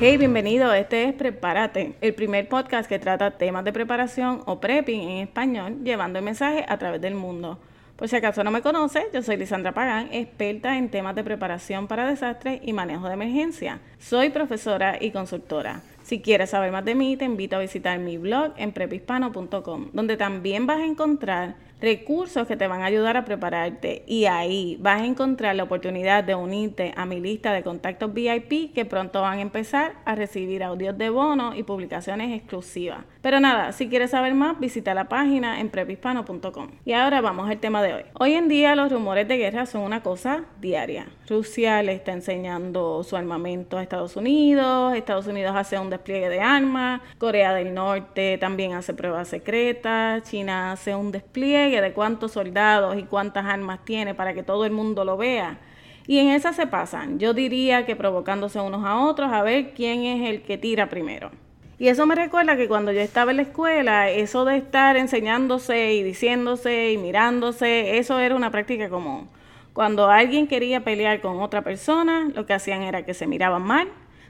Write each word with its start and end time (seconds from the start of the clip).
Hey, 0.00 0.16
bienvenido. 0.16 0.72
Este 0.74 1.08
es 1.08 1.12
Prepárate, 1.12 1.96
el 2.00 2.14
primer 2.14 2.48
podcast 2.48 2.88
que 2.88 3.00
trata 3.00 3.32
temas 3.32 3.64
de 3.64 3.72
preparación 3.72 4.42
o 4.46 4.60
prepping 4.60 5.00
en 5.00 5.16
español, 5.26 5.78
llevando 5.82 6.20
el 6.20 6.24
mensaje 6.24 6.64
a 6.68 6.78
través 6.78 7.00
del 7.00 7.16
mundo. 7.16 7.58
Por 7.96 8.08
si 8.08 8.14
acaso 8.14 8.44
no 8.44 8.52
me 8.52 8.62
conoces, 8.62 9.06
yo 9.12 9.24
soy 9.24 9.36
Lisandra 9.36 9.74
Pagán, 9.74 10.08
experta 10.12 10.78
en 10.78 10.88
temas 10.88 11.16
de 11.16 11.24
preparación 11.24 11.88
para 11.88 12.06
desastres 12.06 12.60
y 12.62 12.72
manejo 12.72 13.08
de 13.08 13.14
emergencia. 13.14 13.80
Soy 13.98 14.30
profesora 14.30 14.98
y 15.00 15.10
consultora. 15.10 15.82
Si 16.04 16.20
quieres 16.20 16.50
saber 16.50 16.70
más 16.70 16.84
de 16.84 16.94
mí, 16.94 17.16
te 17.16 17.24
invito 17.24 17.56
a 17.56 17.58
visitar 17.58 17.98
mi 17.98 18.18
blog 18.18 18.52
en 18.56 18.70
prepispano.com, 18.70 19.88
donde 19.92 20.16
también 20.16 20.64
vas 20.64 20.78
a 20.78 20.86
encontrar 20.86 21.56
recursos 21.80 22.46
que 22.46 22.56
te 22.56 22.66
van 22.66 22.82
a 22.82 22.86
ayudar 22.86 23.16
a 23.16 23.24
prepararte 23.24 24.02
y 24.06 24.26
ahí 24.26 24.76
vas 24.80 25.00
a 25.00 25.06
encontrar 25.06 25.54
la 25.54 25.64
oportunidad 25.64 26.24
de 26.24 26.34
unirte 26.34 26.92
a 26.96 27.06
mi 27.06 27.20
lista 27.20 27.52
de 27.52 27.62
contactos 27.62 28.12
VIP 28.12 28.74
que 28.74 28.84
pronto 28.84 29.22
van 29.22 29.38
a 29.38 29.42
empezar 29.42 29.94
a 30.04 30.14
recibir 30.14 30.62
audios 30.62 30.98
de 30.98 31.10
bono 31.10 31.54
y 31.54 31.62
publicaciones 31.62 32.36
exclusivas. 32.36 33.04
Pero 33.22 33.40
nada, 33.40 33.72
si 33.72 33.88
quieres 33.88 34.10
saber 34.10 34.34
más, 34.34 34.58
visita 34.58 34.94
la 34.94 35.08
página 35.08 35.60
en 35.60 35.68
prepispano.com. 35.68 36.68
Y 36.84 36.92
ahora 36.92 37.20
vamos 37.20 37.48
al 37.50 37.58
tema 37.58 37.82
de 37.82 37.94
hoy. 37.94 38.02
Hoy 38.18 38.34
en 38.34 38.48
día 38.48 38.74
los 38.74 38.90
rumores 38.90 39.28
de 39.28 39.36
guerra 39.36 39.66
son 39.66 39.82
una 39.82 40.02
cosa 40.02 40.44
diaria. 40.60 41.06
Rusia 41.28 41.82
le 41.82 41.92
está 41.92 42.12
enseñando 42.12 43.02
su 43.04 43.16
armamento 43.16 43.76
a 43.76 43.82
Estados 43.82 44.16
Unidos, 44.16 44.94
Estados 44.94 45.26
Unidos 45.26 45.54
hace 45.56 45.78
un 45.78 45.90
despliegue 45.90 46.28
de 46.28 46.40
armas, 46.40 47.02
Corea 47.18 47.52
del 47.52 47.74
Norte 47.74 48.38
también 48.38 48.72
hace 48.72 48.94
pruebas 48.94 49.28
secretas, 49.28 50.22
China 50.22 50.72
hace 50.72 50.94
un 50.94 51.12
despliegue 51.12 51.67
de 51.70 51.92
cuántos 51.92 52.32
soldados 52.32 52.98
y 52.98 53.02
cuántas 53.04 53.46
armas 53.46 53.84
tiene 53.84 54.14
para 54.14 54.34
que 54.34 54.42
todo 54.42 54.64
el 54.64 54.72
mundo 54.72 55.04
lo 55.04 55.16
vea. 55.16 55.58
Y 56.06 56.18
en 56.18 56.28
esa 56.28 56.52
se 56.52 56.66
pasan, 56.66 57.18
yo 57.18 57.34
diría 57.34 57.84
que 57.84 57.94
provocándose 57.94 58.58
unos 58.60 58.84
a 58.84 58.98
otros 58.98 59.30
a 59.30 59.42
ver 59.42 59.74
quién 59.74 60.04
es 60.04 60.28
el 60.28 60.42
que 60.42 60.56
tira 60.56 60.88
primero. 60.88 61.30
Y 61.78 61.88
eso 61.88 62.06
me 62.06 62.14
recuerda 62.14 62.56
que 62.56 62.66
cuando 62.66 62.90
yo 62.90 63.00
estaba 63.00 63.30
en 63.30 63.36
la 63.36 63.42
escuela, 63.44 64.10
eso 64.10 64.44
de 64.44 64.56
estar 64.56 64.96
enseñándose 64.96 65.92
y 65.92 66.02
diciéndose 66.02 66.92
y 66.92 66.98
mirándose, 66.98 67.98
eso 67.98 68.18
era 68.18 68.34
una 68.34 68.50
práctica 68.50 68.88
común. 68.88 69.28
Cuando 69.74 70.08
alguien 70.08 70.48
quería 70.48 70.82
pelear 70.82 71.20
con 71.20 71.40
otra 71.40 71.62
persona, 71.62 72.30
lo 72.34 72.46
que 72.46 72.54
hacían 72.54 72.82
era 72.82 73.04
que 73.04 73.14
se 73.14 73.26
miraban 73.26 73.62
mal 73.62 73.88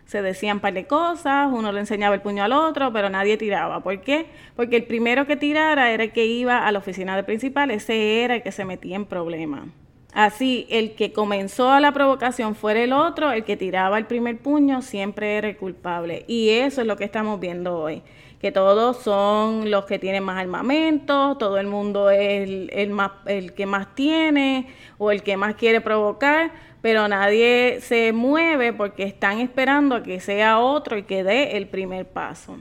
se 0.08 0.22
decían 0.22 0.60
par 0.60 0.72
de 0.72 0.86
cosas, 0.86 1.50
uno 1.52 1.70
le 1.70 1.80
enseñaba 1.80 2.14
el 2.14 2.22
puño 2.22 2.42
al 2.42 2.52
otro, 2.52 2.90
pero 2.94 3.10
nadie 3.10 3.36
tiraba. 3.36 3.82
¿Por 3.82 4.00
qué? 4.00 4.24
Porque 4.56 4.76
el 4.76 4.84
primero 4.84 5.26
que 5.26 5.36
tirara 5.36 5.90
era 5.90 6.04
el 6.04 6.12
que 6.12 6.24
iba 6.24 6.66
a 6.66 6.72
la 6.72 6.78
oficina 6.78 7.14
de 7.14 7.24
principal, 7.24 7.70
ese 7.70 8.24
era 8.24 8.36
el 8.36 8.42
que 8.42 8.50
se 8.50 8.64
metía 8.64 8.96
en 8.96 9.04
problemas. 9.04 9.66
Así, 10.14 10.66
el 10.70 10.94
que 10.94 11.12
comenzó 11.12 11.78
la 11.78 11.92
provocación 11.92 12.54
fuera 12.54 12.82
el 12.82 12.94
otro, 12.94 13.32
el 13.32 13.44
que 13.44 13.58
tiraba 13.58 13.98
el 13.98 14.06
primer 14.06 14.38
puño 14.38 14.80
siempre 14.80 15.36
era 15.36 15.48
el 15.48 15.58
culpable. 15.58 16.24
Y 16.26 16.48
eso 16.48 16.80
es 16.80 16.86
lo 16.86 16.96
que 16.96 17.04
estamos 17.04 17.38
viendo 17.38 17.78
hoy, 17.78 18.02
que 18.40 18.50
todos 18.50 18.96
son 18.96 19.70
los 19.70 19.84
que 19.84 19.98
tienen 19.98 20.24
más 20.24 20.38
armamento, 20.38 21.36
todo 21.36 21.58
el 21.58 21.66
mundo 21.66 22.08
es 22.08 22.48
el, 22.72 22.90
más, 22.90 23.10
el 23.26 23.52
que 23.52 23.66
más 23.66 23.94
tiene 23.94 24.68
o 24.96 25.10
el 25.10 25.22
que 25.22 25.36
más 25.36 25.54
quiere 25.54 25.82
provocar, 25.82 26.50
pero 26.80 27.08
nadie 27.08 27.78
se 27.80 28.12
mueve 28.12 28.72
porque 28.72 29.02
están 29.02 29.40
esperando 29.40 29.96
a 29.96 30.02
que 30.02 30.20
sea 30.20 30.58
otro 30.58 30.96
y 30.96 31.02
que 31.02 31.24
dé 31.24 31.56
el 31.56 31.66
primer 31.66 32.06
paso. 32.06 32.58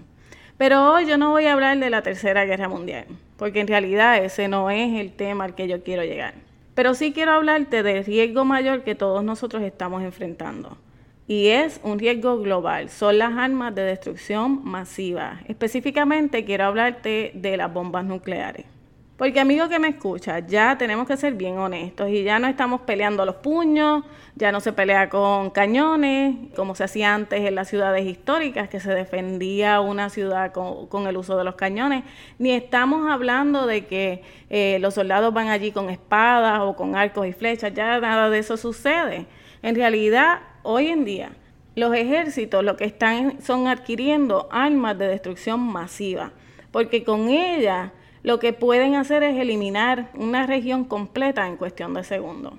Pero 0.57 0.91
hoy 0.91 1.05
yo 1.05 1.17
no 1.17 1.29
voy 1.29 1.45
a 1.45 1.53
hablar 1.53 1.77
de 1.77 1.89
la 1.89 2.01
Tercera 2.01 2.45
Guerra 2.45 2.67
Mundial, 2.67 3.05
porque 3.37 3.59
en 3.59 3.67
realidad 3.67 4.17
ese 4.17 4.47
no 4.47 4.71
es 4.71 4.99
el 4.99 5.11
tema 5.11 5.43
al 5.43 5.53
que 5.53 5.67
yo 5.67 5.83
quiero 5.83 6.03
llegar. 6.03 6.33
Pero 6.73 6.93
sí 6.93 7.13
quiero 7.13 7.31
hablarte 7.31 7.83
del 7.83 8.05
riesgo 8.05 8.43
mayor 8.43 8.83
que 8.83 8.95
todos 8.95 9.23
nosotros 9.23 9.61
estamos 9.63 10.03
enfrentando. 10.03 10.77
Y 11.27 11.47
es 11.49 11.79
un 11.83 11.99
riesgo 11.99 12.39
global, 12.39 12.89
son 12.89 13.17
las 13.17 13.33
armas 13.33 13.75
de 13.75 13.83
destrucción 13.83 14.63
masiva. 14.63 15.41
Específicamente 15.47 16.45
quiero 16.45 16.65
hablarte 16.65 17.31
de 17.35 17.57
las 17.57 17.71
bombas 17.71 18.05
nucleares. 18.05 18.65
Porque 19.17 19.39
amigo 19.39 19.67
que 19.67 19.79
me 19.79 19.87
escucha, 19.87 20.39
ya 20.39 20.77
tenemos 20.77 21.07
que 21.07 21.17
ser 21.17 21.33
bien 21.33 21.57
honestos 21.57 22.07
y 22.09 22.21
ya 22.21 22.37
no 22.37 22.47
estamos 22.47 22.81
peleando 22.81 23.25
los 23.25 23.37
puños, 23.37 24.03
ya 24.35 24.51
no 24.51 24.59
se 24.59 24.73
pelea 24.73 25.09
con 25.09 25.49
cañones, 25.49 26.35
como 26.55 26.75
se 26.75 26.83
hacía 26.83 27.15
antes 27.15 27.41
en 27.41 27.55
las 27.55 27.67
ciudades 27.67 28.05
históricas, 28.05 28.69
que 28.69 28.79
se 28.79 28.93
defendía 28.93 29.81
una 29.81 30.11
ciudad 30.11 30.51
con, 30.51 31.07
el 31.07 31.17
uso 31.17 31.35
de 31.35 31.43
los 31.43 31.55
cañones, 31.55 32.03
ni 32.37 32.51
estamos 32.51 33.09
hablando 33.09 33.65
de 33.65 33.87
que 33.87 34.21
eh, 34.51 34.77
los 34.81 34.93
soldados 34.93 35.33
van 35.33 35.47
allí 35.47 35.71
con 35.71 35.89
espadas 35.89 36.59
o 36.59 36.75
con 36.75 36.95
arcos 36.95 37.25
y 37.25 37.33
flechas, 37.33 37.73
ya 37.73 37.99
nada 37.99 38.29
de 38.29 38.37
eso 38.37 38.55
sucede. 38.55 39.25
En 39.63 39.73
realidad, 39.73 40.41
hoy 40.61 40.89
en 40.89 41.05
día, 41.05 41.31
los 41.73 41.95
ejércitos 41.95 42.63
lo 42.63 42.77
que 42.77 42.85
están 42.85 43.41
son 43.41 43.67
adquiriendo 43.67 44.47
armas 44.51 44.95
de 44.99 45.07
destrucción 45.07 45.59
masiva, 45.59 46.33
porque 46.71 47.03
con 47.03 47.29
ellas 47.29 47.89
lo 48.27 48.39
que 48.39 48.51
pueden 48.51 48.95
hacer 48.95 49.23
es 49.23 49.37
eliminar 49.37 50.11
una 50.13 50.45
región 50.45 50.83
completa 50.83 51.47
en 51.47 51.55
cuestión 51.55 51.93
de 51.93 52.03
segundos. 52.03 52.55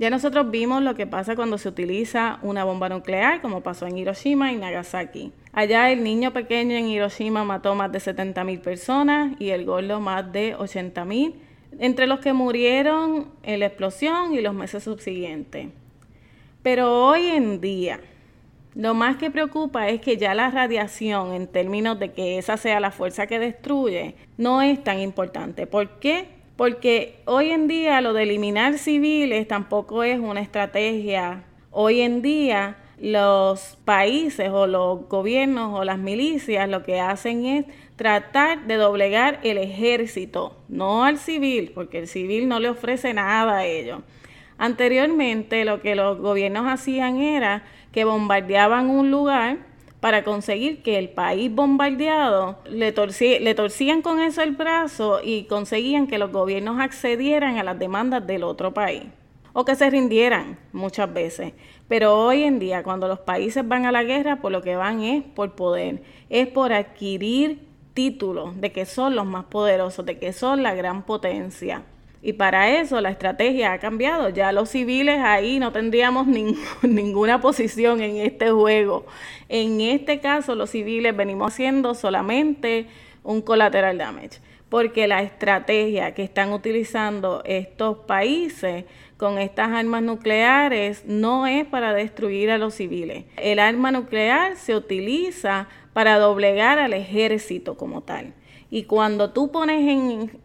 Ya 0.00 0.10
nosotros 0.10 0.50
vimos 0.50 0.82
lo 0.82 0.96
que 0.96 1.06
pasa 1.06 1.36
cuando 1.36 1.58
se 1.58 1.68
utiliza 1.68 2.40
una 2.42 2.64
bomba 2.64 2.88
nuclear, 2.88 3.40
como 3.40 3.60
pasó 3.60 3.86
en 3.86 3.96
Hiroshima 3.96 4.50
y 4.50 4.56
Nagasaki. 4.56 5.30
Allá 5.52 5.92
el 5.92 6.02
niño 6.02 6.32
pequeño 6.32 6.74
en 6.74 6.88
Hiroshima 6.88 7.44
mató 7.44 7.76
más 7.76 7.92
de 7.92 8.00
70.000 8.00 8.62
personas 8.62 9.36
y 9.38 9.50
el 9.50 9.64
gordo 9.64 10.00
más 10.00 10.32
de 10.32 10.56
80.000, 10.56 11.34
entre 11.78 12.08
los 12.08 12.18
que 12.18 12.32
murieron 12.32 13.28
en 13.44 13.60
la 13.60 13.66
explosión 13.66 14.34
y 14.34 14.40
los 14.40 14.54
meses 14.54 14.82
subsiguientes. 14.82 15.68
Pero 16.64 17.06
hoy 17.06 17.28
en 17.28 17.60
día, 17.60 18.00
lo 18.74 18.94
más 18.94 19.16
que 19.16 19.30
preocupa 19.30 19.88
es 19.88 20.00
que 20.00 20.16
ya 20.16 20.34
la 20.34 20.50
radiación, 20.50 21.34
en 21.34 21.46
términos 21.46 21.98
de 21.98 22.12
que 22.12 22.38
esa 22.38 22.56
sea 22.56 22.80
la 22.80 22.90
fuerza 22.90 23.26
que 23.26 23.38
destruye, 23.38 24.14
no 24.38 24.62
es 24.62 24.82
tan 24.82 24.98
importante. 25.00 25.66
¿Por 25.66 25.98
qué? 25.98 26.28
Porque 26.56 27.20
hoy 27.26 27.50
en 27.50 27.68
día 27.68 28.00
lo 28.00 28.12
de 28.12 28.22
eliminar 28.22 28.78
civiles 28.78 29.46
tampoco 29.46 30.04
es 30.04 30.18
una 30.18 30.40
estrategia. 30.40 31.44
Hoy 31.70 32.00
en 32.00 32.22
día 32.22 32.76
los 32.98 33.76
países 33.84 34.48
o 34.50 34.66
los 34.66 35.08
gobiernos 35.08 35.78
o 35.78 35.84
las 35.84 35.98
milicias 35.98 36.68
lo 36.68 36.82
que 36.82 37.00
hacen 37.00 37.44
es 37.44 37.66
tratar 37.96 38.66
de 38.66 38.76
doblegar 38.76 39.40
el 39.42 39.58
ejército, 39.58 40.56
no 40.68 41.04
al 41.04 41.18
civil, 41.18 41.72
porque 41.74 41.98
el 41.98 42.08
civil 42.08 42.48
no 42.48 42.60
le 42.60 42.68
ofrece 42.68 43.12
nada 43.12 43.58
a 43.58 43.66
ellos. 43.66 44.00
Anteriormente 44.56 45.64
lo 45.64 45.80
que 45.80 45.96
los 45.96 46.18
gobiernos 46.18 46.66
hacían 46.66 47.18
era 47.18 47.64
que 47.92 48.04
bombardeaban 48.04 48.90
un 48.90 49.10
lugar 49.10 49.58
para 50.00 50.24
conseguir 50.24 50.82
que 50.82 50.98
el 50.98 51.10
país 51.10 51.54
bombardeado 51.54 52.58
le, 52.68 52.92
le 53.40 53.54
torcían 53.54 54.02
con 54.02 54.18
eso 54.18 54.42
el 54.42 54.50
brazo 54.50 55.20
y 55.22 55.44
conseguían 55.44 56.08
que 56.08 56.18
los 56.18 56.32
gobiernos 56.32 56.80
accedieran 56.80 57.58
a 57.58 57.62
las 57.62 57.78
demandas 57.78 58.26
del 58.26 58.42
otro 58.42 58.74
país 58.74 59.04
o 59.52 59.64
que 59.64 59.76
se 59.76 59.90
rindieran 59.90 60.58
muchas 60.72 61.12
veces. 61.12 61.52
Pero 61.88 62.18
hoy 62.18 62.42
en 62.42 62.58
día, 62.58 62.82
cuando 62.82 63.06
los 63.08 63.20
países 63.20 63.66
van 63.66 63.86
a 63.86 63.92
la 63.92 64.02
guerra, 64.02 64.40
por 64.40 64.50
lo 64.50 64.62
que 64.62 64.76
van 64.76 65.02
es 65.02 65.22
por 65.22 65.54
poder, 65.54 66.02
es 66.30 66.48
por 66.48 66.72
adquirir 66.72 67.68
títulos 67.94 68.60
de 68.60 68.72
que 68.72 68.86
son 68.86 69.14
los 69.14 69.26
más 69.26 69.44
poderosos, 69.44 70.06
de 70.06 70.18
que 70.18 70.32
son 70.32 70.62
la 70.62 70.74
gran 70.74 71.04
potencia. 71.04 71.82
Y 72.22 72.34
para 72.34 72.80
eso 72.80 73.00
la 73.00 73.10
estrategia 73.10 73.72
ha 73.72 73.78
cambiado. 73.78 74.28
Ya 74.28 74.52
los 74.52 74.70
civiles 74.70 75.18
ahí 75.20 75.58
no 75.58 75.72
tendríamos 75.72 76.26
ninguna 76.82 77.40
posición 77.40 78.00
en 78.00 78.18
este 78.18 78.50
juego. 78.50 79.04
En 79.48 79.80
este 79.80 80.20
caso, 80.20 80.54
los 80.54 80.70
civiles 80.70 81.16
venimos 81.16 81.52
haciendo 81.52 81.94
solamente 81.94 82.86
un 83.24 83.42
collateral 83.42 83.98
damage. 83.98 84.40
Porque 84.68 85.06
la 85.06 85.22
estrategia 85.22 86.14
que 86.14 86.22
están 86.22 86.52
utilizando 86.52 87.42
estos 87.44 87.98
países 87.98 88.84
con 89.16 89.38
estas 89.38 89.70
armas 89.70 90.02
nucleares 90.02 91.04
no 91.06 91.46
es 91.46 91.66
para 91.66 91.92
destruir 91.92 92.50
a 92.50 92.58
los 92.58 92.74
civiles. 92.74 93.24
El 93.36 93.58
arma 93.58 93.90
nuclear 93.90 94.56
se 94.56 94.74
utiliza 94.74 95.68
para 95.92 96.18
doblegar 96.18 96.78
al 96.78 96.92
ejército 96.92 97.76
como 97.76 98.00
tal. 98.00 98.32
Y 98.70 98.84
cuando 98.84 99.30
tú 99.30 99.52
pones 99.52 99.86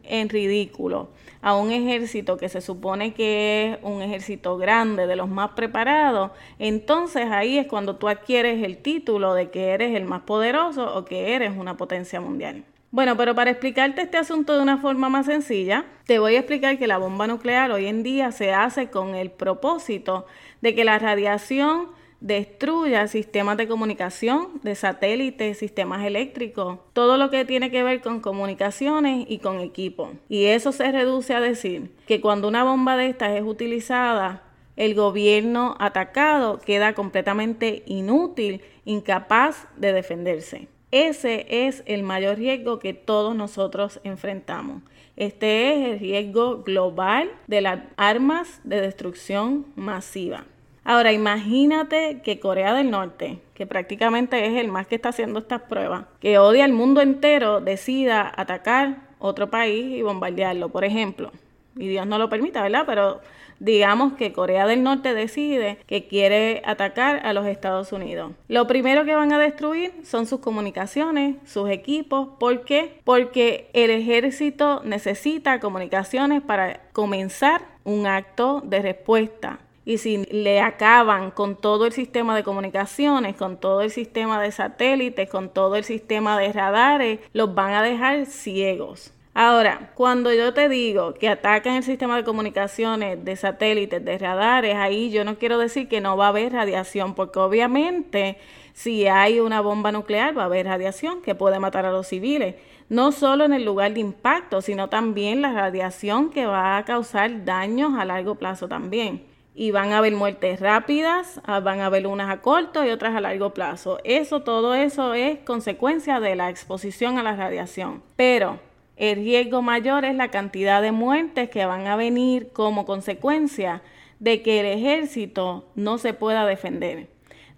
en, 0.04 0.30
ridículo 0.30 1.10
a 1.48 1.56
un 1.56 1.72
ejército 1.72 2.36
que 2.36 2.50
se 2.50 2.60
supone 2.60 3.14
que 3.14 3.72
es 3.72 3.78
un 3.82 4.02
ejército 4.02 4.58
grande, 4.58 5.08
de 5.08 5.16
los 5.16 5.30
más 5.30 5.52
preparados, 5.52 6.32
entonces 6.60 7.28
ahí 7.32 7.58
es 7.58 7.68
cuando 7.68 7.96
tú 7.96 8.10
adquieres 8.10 8.62
el 8.66 8.80
título 8.80 9.34
de 9.34 9.50
que 9.50 9.70
eres 9.70 9.96
el 9.96 10.04
más 10.04 10.24
poderoso 10.24 10.94
o 10.94 11.06
que 11.06 11.36
eres 11.36 11.56
una 11.56 11.78
potencia 11.78 12.20
mundial. 12.20 12.66
Bueno, 12.92 13.16
pero 13.16 13.34
para 13.34 13.50
explicarte 13.50 14.02
este 14.02 14.18
asunto 14.18 14.58
de 14.58 14.62
una 14.62 14.80
forma 14.80 15.08
más 15.08 15.28
sencilla, 15.28 15.86
te 16.06 16.20
voy 16.20 16.36
a 16.36 16.40
explicar 16.40 16.78
que 16.78 16.86
la 16.86 16.98
bomba 16.98 17.28
nuclear 17.28 17.72
hoy 17.72 17.88
en 17.88 18.04
día 18.04 18.34
se 18.34 18.52
hace 18.52 18.90
con 18.90 19.16
el 19.16 19.32
propósito 19.32 20.26
de 20.60 20.76
que 20.76 20.84
la 20.84 21.00
radiación 21.00 21.88
destruya 22.20 23.08
sistemas 23.08 23.58
de 23.58 23.68
comunicación, 23.68 24.60
de 24.64 24.76
satélites, 24.76 25.58
sistemas 25.58 26.06
eléctricos, 26.06 26.80
todo 26.94 27.18
lo 27.18 27.30
que 27.30 27.46
tiene 27.46 27.72
que 27.72 27.84
ver 27.84 28.02
con 28.02 28.22
comunicaciones 28.22 29.26
y 29.30 29.40
con 29.40 29.60
equipo. 29.60 30.12
Y 30.30 30.46
eso 30.46 30.72
se 30.72 30.92
reduce 30.92 31.34
a 31.34 31.42
decir 31.42 31.92
que 32.08 32.22
cuando 32.22 32.48
una 32.48 32.64
bomba 32.64 32.98
de 32.98 33.10
estas 33.10 33.32
es 33.32 33.44
utilizada 33.44 34.44
el 34.78 34.94
gobierno 34.94 35.76
atacado 35.80 36.60
queda 36.60 36.94
completamente 36.94 37.82
inútil, 37.88 38.62
incapaz 38.86 39.68
de 39.76 39.92
defenderse. 39.92 40.68
Ese 40.92 41.48
es 41.50 41.84
el 41.88 42.04
mayor 42.04 42.38
riesgo 42.38 42.80
que 42.80 42.94
todos 42.94 43.36
nosotros 43.36 44.00
enfrentamos. 44.04 44.84
Este 45.18 45.74
es 45.74 45.88
el 45.88 46.00
riesgo 46.00 46.64
global 46.64 47.30
de 47.48 47.62
las 47.62 47.80
armas 47.98 48.62
de 48.64 48.80
destrucción 48.80 49.66
masiva. 49.76 50.46
Ahora 50.90 51.12
imagínate 51.12 52.22
que 52.24 52.40
Corea 52.40 52.74
del 52.74 52.90
Norte, 52.90 53.42
que 53.54 53.68
prácticamente 53.68 54.46
es 54.46 54.54
el 54.56 54.70
más 54.70 54.88
que 54.88 54.96
está 54.96 55.10
haciendo 55.10 55.40
estas 55.40 55.64
pruebas, 55.64 56.06
que 56.22 56.40
odia 56.40 56.64
al 56.64 56.72
mundo 56.72 57.02
entero, 57.02 57.60
decida 57.60 58.32
atacar 58.34 58.96
otro 59.20 59.50
país 59.50 59.98
y 59.98 60.02
bombardearlo, 60.02 60.70
por 60.70 60.86
ejemplo. 60.86 61.34
Y 61.76 61.90
Dios 61.90 62.08
no 62.08 62.18
lo 62.18 62.30
permita, 62.30 62.64
¿verdad? 62.64 62.86
Pero 62.86 63.20
digamos 63.60 64.14
que 64.14 64.32
Corea 64.32 64.66
del 64.66 64.82
Norte 64.82 65.14
decide 65.14 65.78
que 65.88 66.08
quiere 66.08 66.62
atacar 66.64 67.20
a 67.26 67.34
los 67.34 67.46
Estados 67.48 67.92
Unidos. 67.92 68.32
Lo 68.48 68.66
primero 68.66 69.04
que 69.04 69.14
van 69.14 69.34
a 69.34 69.40
destruir 69.40 69.92
son 70.06 70.26
sus 70.26 70.40
comunicaciones, 70.40 71.36
sus 71.46 71.70
equipos. 71.70 72.30
¿Por 72.40 72.64
qué? 72.64 73.02
Porque 73.04 73.70
el 73.74 73.90
ejército 73.90 74.82
necesita 74.86 75.60
comunicaciones 75.60 76.42
para 76.42 76.80
comenzar 76.94 77.66
un 77.84 78.08
acto 78.08 78.62
de 78.64 78.82
respuesta. 78.82 79.60
Y 79.88 80.00
si 80.00 80.18
le 80.26 80.60
acaban 80.60 81.32
con 81.32 81.56
todo 81.56 81.86
el 81.86 81.94
sistema 81.94 82.36
de 82.36 82.44
comunicaciones, 82.44 83.38
con 83.38 83.56
todo 83.56 83.80
el 83.80 83.90
sistema 83.90 84.42
de 84.42 84.52
satélites, 84.52 85.30
con 85.30 85.48
todo 85.48 85.78
el 85.78 85.86
sistema 85.86 86.38
de 86.38 86.52
radares, 86.52 87.20
los 87.32 87.56
van 87.56 87.74
a 87.74 87.82
dejar 87.82 88.26
ciegos. 88.26 89.14
Ahora, 89.34 89.92
cuando 89.96 90.34
yo 90.34 90.54
te 90.54 90.68
digo 90.68 91.14
que 91.14 91.30
atacan 91.30 91.76
el 91.76 91.84
sistema 91.84 92.18
de 92.18 92.26
comunicaciones, 92.26 93.24
de 93.24 93.38
satélites, 93.38 94.04
de 94.04 94.18
radares, 94.18 94.76
ahí 94.76 95.10
yo 95.10 95.24
no 95.24 95.38
quiero 95.38 95.58
decir 95.58 95.88
que 95.88 96.02
no 96.02 96.18
va 96.18 96.26
a 96.26 96.30
haber 96.30 96.52
radiación, 96.52 97.16
porque 97.16 97.40
obviamente 97.40 98.40
si 98.74 99.08
hay 99.08 99.40
una 99.40 99.62
bomba 99.62 99.94
nuclear 99.94 100.38
va 100.38 100.42
a 100.42 100.48
haber 100.48 100.66
radiación 100.66 101.22
que 101.22 101.34
puede 101.34 101.60
matar 101.60 101.86
a 101.86 101.94
los 101.94 102.10
civiles, 102.10 102.56
no 102.90 103.14
solo 103.14 103.46
en 103.46 103.54
el 103.54 103.64
lugar 103.64 103.94
de 103.94 104.02
impacto, 104.02 104.60
sino 104.60 104.90
también 104.90 105.42
la 105.42 105.54
radiación 105.54 106.30
que 106.30 106.46
va 106.46 106.76
a 106.76 106.84
causar 106.84 107.46
daños 107.46 107.94
a 107.98 108.04
largo 108.04 108.36
plazo 108.36 108.68
también. 108.68 109.37
Y 109.60 109.72
van 109.72 109.92
a 109.92 109.98
haber 109.98 110.14
muertes 110.14 110.60
rápidas, 110.60 111.42
ah, 111.44 111.60
van 111.60 111.80
a 111.80 111.88
haber 111.88 112.06
unas 112.06 112.30
a 112.30 112.42
corto 112.42 112.86
y 112.86 112.92
otras 112.92 113.16
a 113.16 113.22
largo 113.22 113.56
plazo. 113.56 113.98
Eso, 114.04 114.44
todo 114.44 114.76
eso 114.76 115.16
es 115.16 115.40
consecuencia 115.40 116.20
de 116.20 116.36
la 116.36 116.52
exposición 116.52 117.18
a 117.18 117.24
la 117.24 117.36
radiación. 117.36 118.04
Pero 118.16 118.60
el 118.98 119.16
riesgo 119.16 119.64
mayor 119.64 120.06
es 120.06 120.16
la 120.16 120.30
cantidad 120.30 120.84
de 120.84 120.92
muertes 120.92 121.50
que 121.50 121.66
van 121.66 121.88
a 121.88 121.96
venir 121.96 122.50
como 122.54 122.86
consecuencia 122.86 123.82
de 124.20 124.44
que 124.44 124.60
el 124.60 124.68
ejército 124.68 125.66
no 125.74 125.98
se 125.98 126.14
pueda 126.14 126.46
defender, 126.46 127.08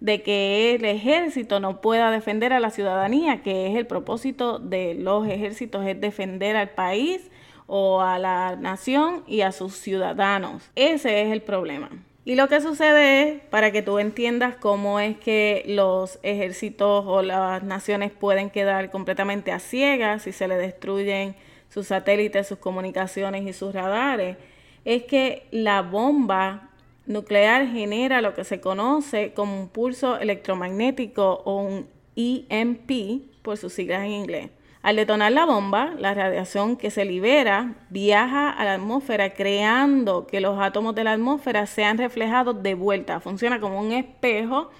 de 0.00 0.22
que 0.22 0.74
el 0.74 0.86
ejército 0.86 1.60
no 1.60 1.82
pueda 1.82 2.10
defender 2.10 2.54
a 2.54 2.60
la 2.60 2.70
ciudadanía, 2.70 3.42
que 3.42 3.66
es 3.66 3.76
el 3.76 3.86
propósito 3.86 4.58
de 4.58 4.94
los 4.94 5.26
ejércitos, 5.26 5.86
es 5.86 6.00
defender 6.00 6.56
al 6.56 6.70
país 6.70 7.30
o 7.72 8.00
a 8.00 8.18
la 8.18 8.56
nación 8.56 9.22
y 9.28 9.42
a 9.42 9.52
sus 9.52 9.76
ciudadanos. 9.76 10.68
Ese 10.74 11.22
es 11.22 11.30
el 11.30 11.40
problema. 11.40 11.88
Y 12.24 12.34
lo 12.34 12.48
que 12.48 12.60
sucede 12.60 13.22
es, 13.22 13.42
para 13.42 13.70
que 13.70 13.80
tú 13.80 14.00
entiendas 14.00 14.56
cómo 14.56 14.98
es 14.98 15.16
que 15.18 15.62
los 15.68 16.18
ejércitos 16.24 17.04
o 17.06 17.22
las 17.22 17.62
naciones 17.62 18.10
pueden 18.10 18.50
quedar 18.50 18.90
completamente 18.90 19.52
a 19.52 19.60
ciegas 19.60 20.24
si 20.24 20.32
se 20.32 20.48
le 20.48 20.56
destruyen 20.56 21.36
sus 21.68 21.86
satélites, 21.86 22.48
sus 22.48 22.58
comunicaciones 22.58 23.46
y 23.46 23.52
sus 23.52 23.72
radares, 23.72 24.36
es 24.84 25.04
que 25.04 25.46
la 25.52 25.82
bomba 25.82 26.70
nuclear 27.06 27.68
genera 27.68 28.20
lo 28.20 28.34
que 28.34 28.42
se 28.42 28.60
conoce 28.60 29.32
como 29.32 29.60
un 29.60 29.68
pulso 29.68 30.18
electromagnético 30.18 31.42
o 31.44 31.62
un 31.62 31.86
EMP 32.16 33.22
por 33.42 33.56
sus 33.56 33.72
siglas 33.72 34.02
en 34.02 34.10
inglés. 34.10 34.50
Al 34.82 34.96
detonar 34.96 35.32
la 35.32 35.44
bomba, 35.44 35.92
la 35.98 36.14
radiación 36.14 36.76
que 36.76 36.90
se 36.90 37.04
libera 37.04 37.74
viaja 37.90 38.48
a 38.48 38.64
la 38.64 38.74
atmósfera 38.74 39.34
creando 39.34 40.26
que 40.26 40.40
los 40.40 40.58
átomos 40.58 40.94
de 40.94 41.04
la 41.04 41.12
atmósfera 41.12 41.66
sean 41.66 41.98
reflejados 41.98 42.62
de 42.62 42.74
vuelta. 42.74 43.20
Funciona 43.20 43.60
como 43.60 43.78
un 43.78 43.92
espejo 43.92 44.70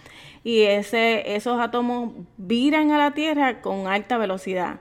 y 0.42 0.62
ese, 0.62 1.34
esos 1.36 1.60
átomos 1.60 2.14
viran 2.38 2.92
a 2.92 2.98
la 2.98 3.10
Tierra 3.10 3.60
con 3.60 3.88
alta 3.88 4.16
velocidad. 4.16 4.80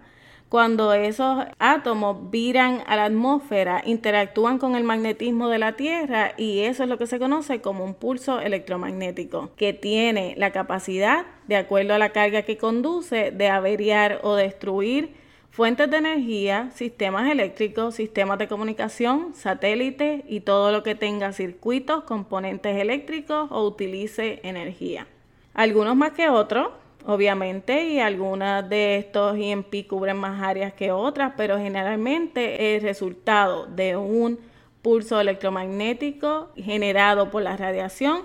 Cuando 0.49 0.93
esos 0.93 1.45
átomos 1.59 2.31
viran 2.31 2.81
a 2.87 2.95
la 2.95 3.05
atmósfera, 3.05 3.83
interactúan 3.85 4.57
con 4.57 4.75
el 4.75 4.83
magnetismo 4.83 5.47
de 5.47 5.59
la 5.59 5.73
Tierra 5.73 6.33
y 6.37 6.61
eso 6.61 6.81
es 6.81 6.89
lo 6.89 6.97
que 6.97 7.05
se 7.05 7.19
conoce 7.19 7.61
como 7.61 7.83
un 7.83 7.93
pulso 7.93 8.39
electromagnético, 8.41 9.51
que 9.55 9.73
tiene 9.73 10.33
la 10.37 10.51
capacidad, 10.51 11.27
de 11.47 11.55
acuerdo 11.55 11.93
a 11.93 11.99
la 11.99 12.09
carga 12.09 12.41
que 12.41 12.57
conduce, 12.57 13.29
de 13.29 13.47
averiar 13.47 14.21
o 14.23 14.33
destruir 14.33 15.13
fuentes 15.51 15.91
de 15.91 15.97
energía, 15.97 16.71
sistemas 16.73 17.29
eléctricos, 17.29 17.93
sistemas 17.93 18.39
de 18.39 18.47
comunicación, 18.47 19.35
satélites 19.35 20.23
y 20.27 20.39
todo 20.39 20.71
lo 20.71 20.81
que 20.81 20.95
tenga 20.95 21.31
circuitos, 21.31 22.05
componentes 22.05 22.75
eléctricos 22.75 23.51
o 23.51 23.67
utilice 23.67 24.39
energía. 24.41 25.05
Algunos 25.53 25.95
más 25.95 26.13
que 26.13 26.27
otros 26.27 26.69
obviamente, 27.05 27.85
y 27.85 27.99
algunas 27.99 28.67
de 28.69 28.97
estos 28.97 29.37
EMP 29.37 29.87
cubren 29.87 30.17
más 30.17 30.41
áreas 30.41 30.73
que 30.73 30.91
otras, 30.91 31.33
pero 31.37 31.57
generalmente 31.57 32.75
el 32.75 32.81
resultado 32.81 33.65
de 33.65 33.95
un 33.97 34.39
pulso 34.81 35.19
electromagnético 35.19 36.49
generado 36.55 37.29
por 37.29 37.41
la 37.41 37.57
radiación 37.57 38.21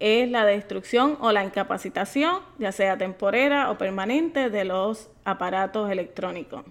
es 0.00 0.30
la 0.30 0.44
destrucción 0.44 1.16
o 1.20 1.32
la 1.32 1.44
incapacitación, 1.44 2.40
ya 2.58 2.72
sea 2.72 2.98
temporera 2.98 3.70
o 3.70 3.78
permanente, 3.78 4.50
de 4.50 4.64
los 4.64 5.08
aparatos 5.24 5.90
electrónicos. 5.90 6.64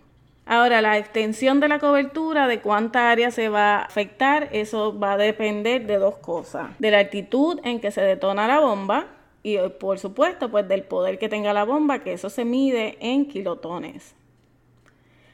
Ahora, 0.46 0.82
la 0.82 0.98
extensión 0.98 1.62
de 1.62 1.70
la 1.70 1.80
cobertura, 1.80 2.48
de 2.48 2.60
cuánta 2.60 3.10
área 3.10 3.32
se 3.32 3.48
va 3.48 3.78
a 3.78 3.82
afectar, 3.84 4.50
eso 4.52 4.98
va 5.00 5.14
a 5.14 5.18
depender 5.18 5.88
de 5.88 5.98
dos 5.98 6.18
cosas. 6.18 6.72
De 6.80 6.92
la 6.92 7.00
altitud 7.00 7.60
en 7.64 7.80
que 7.80 7.92
se 7.92 8.02
detona 8.02 8.46
la 8.48 8.60
bomba, 8.60 9.08
y 9.44 9.58
eh, 9.58 9.70
por 9.70 10.00
supuesto 10.00 10.50
pues 10.50 10.68
del 10.68 10.84
poder 10.84 11.20
que 11.20 11.30
tenga 11.30 11.54
la 11.54 11.66
bomba, 11.66 12.00
que 12.00 12.14
eso 12.14 12.30
se 12.30 12.46
mide 12.46 12.98
en 13.02 13.28
kilotones. 13.28 14.16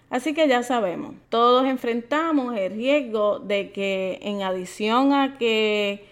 Así 0.09 0.33
que 0.33 0.47
ya 0.47 0.63
sabemos, 0.63 1.13
todos 1.29 1.65
enfrentamos 1.65 2.57
el 2.57 2.73
riesgo 2.73 3.37
de 3.37 3.71
que 3.71 4.19
en 4.23 4.41
adición 4.41 5.13
a 5.13 5.37
que 5.37 6.07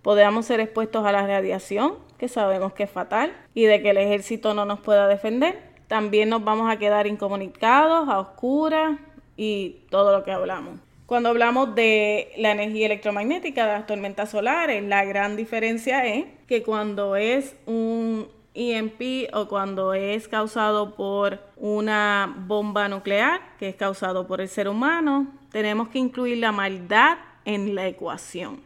podamos 0.00 0.46
ser 0.46 0.60
expuestos 0.60 1.04
a 1.04 1.12
la 1.12 1.26
radiación, 1.26 1.96
que 2.16 2.28
sabemos 2.28 2.72
que 2.72 2.84
es 2.84 2.90
fatal, 2.90 3.36
y 3.52 3.64
de 3.64 3.82
que 3.82 3.90
el 3.90 3.98
ejército 3.98 4.54
no 4.54 4.64
nos 4.64 4.80
pueda 4.80 5.06
defender, 5.06 5.62
también 5.88 6.30
nos 6.30 6.42
vamos 6.42 6.70
a 6.70 6.78
quedar 6.78 7.06
incomunicados, 7.06 8.08
a 8.08 8.18
oscuras 8.18 8.98
y 9.36 9.80
todo 9.90 10.16
lo 10.16 10.24
que 10.24 10.32
hablamos. 10.32 10.80
Cuando 11.08 11.30
hablamos 11.30 11.74
de 11.74 12.32
la 12.36 12.50
energía 12.50 12.84
electromagnética 12.84 13.66
de 13.66 13.72
las 13.72 13.86
tormentas 13.86 14.28
solares, 14.28 14.84
la 14.84 15.06
gran 15.06 15.36
diferencia 15.36 16.04
es 16.04 16.26
que 16.46 16.62
cuando 16.62 17.16
es 17.16 17.56
un 17.64 18.28
EMP 18.52 19.32
o 19.32 19.48
cuando 19.48 19.94
es 19.94 20.28
causado 20.28 20.96
por 20.96 21.40
una 21.56 22.36
bomba 22.46 22.90
nuclear, 22.90 23.40
que 23.58 23.70
es 23.70 23.74
causado 23.74 24.26
por 24.26 24.42
el 24.42 24.50
ser 24.50 24.68
humano, 24.68 25.28
tenemos 25.50 25.88
que 25.88 25.98
incluir 25.98 26.36
la 26.36 26.52
maldad 26.52 27.16
en 27.46 27.74
la 27.74 27.86
ecuación. 27.86 28.60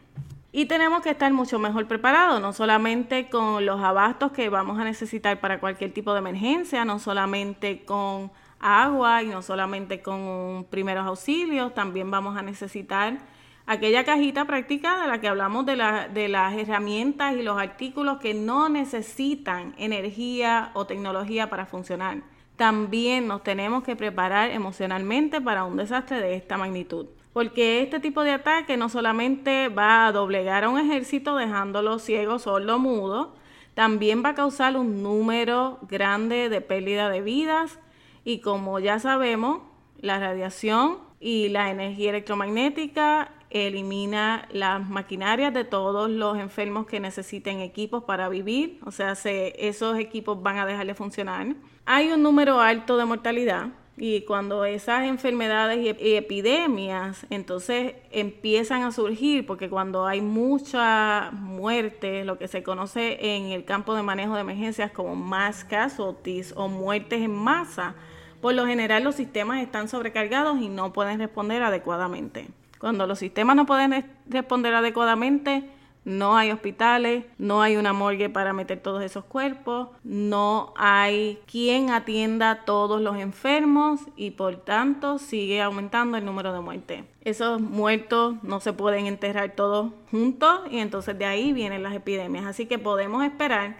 Y 0.51 0.65
tenemos 0.65 1.01
que 1.01 1.11
estar 1.11 1.31
mucho 1.31 1.59
mejor 1.59 1.87
preparados, 1.87 2.41
no 2.41 2.51
solamente 2.51 3.29
con 3.29 3.65
los 3.65 3.79
abastos 3.79 4.33
que 4.33 4.49
vamos 4.49 4.77
a 4.77 4.83
necesitar 4.83 5.39
para 5.39 5.61
cualquier 5.61 5.93
tipo 5.93 6.11
de 6.11 6.19
emergencia, 6.19 6.83
no 6.83 6.99
solamente 6.99 7.85
con 7.85 8.31
agua 8.63 9.23
y 9.23 9.27
no 9.27 9.41
solamente 9.41 10.01
con 10.01 10.65
primeros 10.69 11.05
auxilios, 11.05 11.73
también 11.73 12.09
vamos 12.09 12.37
a 12.37 12.41
necesitar 12.41 13.19
aquella 13.65 14.03
cajita 14.03 14.45
práctica 14.45 15.01
de 15.01 15.07
la 15.07 15.21
que 15.21 15.27
hablamos 15.27 15.65
de, 15.65 15.75
de 16.13 16.27
las 16.29 16.53
herramientas 16.55 17.35
y 17.35 17.43
los 17.43 17.59
artículos 17.59 18.19
que 18.19 18.33
no 18.33 18.69
necesitan 18.69 19.75
energía 19.77 20.71
o 20.73 20.85
tecnología 20.85 21.49
para 21.49 21.65
funcionar. 21.65 22.23
También 22.55 23.27
nos 23.27 23.43
tenemos 23.43 23.83
que 23.83 23.95
preparar 23.95 24.51
emocionalmente 24.51 25.41
para 25.41 25.63
un 25.63 25.75
desastre 25.75 26.19
de 26.19 26.35
esta 26.35 26.57
magnitud. 26.57 27.07
Porque 27.33 27.81
este 27.81 27.99
tipo 27.99 28.23
de 28.23 28.31
ataque 28.31 28.77
no 28.77 28.89
solamente 28.89 29.67
va 29.69 30.05
a 30.05 30.11
doblegar 30.11 30.63
a 30.63 30.69
un 30.69 30.79
ejército 30.79 31.35
dejándolo 31.35 31.97
ciego, 31.97 32.37
sordo, 32.37 32.77
mudo, 32.77 33.33
también 33.73 34.23
va 34.23 34.29
a 34.29 34.35
causar 34.35 34.77
un 34.77 35.01
número 35.01 35.79
grande 35.89 36.49
de 36.49 36.61
pérdida 36.61 37.09
de 37.09 37.21
vidas 37.21 37.79
y 38.25 38.39
como 38.39 38.79
ya 38.79 38.99
sabemos, 38.99 39.61
la 39.99 40.19
radiación 40.19 40.97
y 41.19 41.49
la 41.49 41.69
energía 41.71 42.09
electromagnética 42.09 43.31
elimina 43.49 44.47
las 44.51 44.89
maquinarias 44.89 45.53
de 45.53 45.63
todos 45.63 46.09
los 46.09 46.37
enfermos 46.39 46.87
que 46.87 46.99
necesiten 46.99 47.59
equipos 47.59 48.03
para 48.03 48.27
vivir, 48.27 48.79
o 48.83 48.91
sea, 48.91 49.13
esos 49.23 49.97
equipos 49.99 50.41
van 50.41 50.57
a 50.57 50.65
dejar 50.65 50.87
de 50.87 50.95
funcionar. 50.95 51.55
Hay 51.85 52.11
un 52.11 52.23
número 52.23 52.59
alto 52.59 52.97
de 52.97 53.05
mortalidad, 53.05 53.67
Y 53.95 54.21
cuando 54.21 54.65
esas 54.65 55.05
enfermedades 55.05 55.77
y 56.01 56.15
epidemias 56.15 57.27
entonces 57.29 57.93
empiezan 58.11 58.81
a 58.81 58.91
surgir, 58.91 59.45
porque 59.45 59.69
cuando 59.69 60.07
hay 60.07 60.19
mucha 60.19 61.29
muerte, 61.31 62.25
lo 62.25 62.39
que 62.39 62.47
se 62.47 62.63
conoce 62.63 63.35
en 63.35 63.51
el 63.51 63.65
campo 63.65 63.93
de 63.93 64.01
manejo 64.01 64.33
de 64.33 64.41
emergencias 64.41 64.91
como 64.91 65.15
mass 65.15 65.63
casualties 65.63 66.53
o 66.57 66.67
muertes 66.67 67.21
en 67.21 67.35
masa, 67.35 67.93
por 68.43 68.55
lo 68.55 68.67
general 68.67 69.05
los 69.05 69.15
sistemas 69.15 69.61
están 69.61 69.87
sobrecargados 69.87 70.59
y 70.59 70.67
no 70.67 70.91
pueden 70.91 71.17
responder 71.17 71.63
adecuadamente. 71.63 72.49
Cuando 72.77 73.07
los 73.07 73.19
sistemas 73.19 73.55
no 73.55 73.65
pueden 73.65 74.05
responder 74.27 74.73
adecuadamente, 74.73 75.63
no 76.03 76.35
hay 76.35 76.51
hospitales, 76.51 77.23
no 77.37 77.61
hay 77.61 77.77
una 77.77 77.93
morgue 77.93 78.29
para 78.29 78.51
meter 78.51 78.81
todos 78.81 79.01
esos 79.01 79.23
cuerpos, 79.23 79.87
no 80.03 80.73
hay 80.75 81.39
quien 81.49 81.89
atienda 81.89 82.51
a 82.51 82.65
todos 82.65 83.01
los 83.01 83.15
enfermos 83.15 84.01
y 84.17 84.31
por 84.31 84.57
tanto 84.57 85.19
sigue 85.19 85.61
aumentando 85.61 86.17
el 86.17 86.25
número 86.25 86.51
de 86.51 86.59
muertes. 86.59 87.05
Esos 87.21 87.61
muertos 87.61 88.35
no 88.43 88.59
se 88.59 88.73
pueden 88.73 89.07
enterrar 89.07 89.51
todos 89.55 89.93
juntos 90.11 90.59
y 90.69 90.79
entonces 90.79 91.17
de 91.17 91.23
ahí 91.23 91.53
vienen 91.53 91.81
las 91.81 91.93
epidemias. 91.93 92.43
Así 92.43 92.65
que 92.65 92.77
podemos 92.77 93.23
esperar 93.23 93.77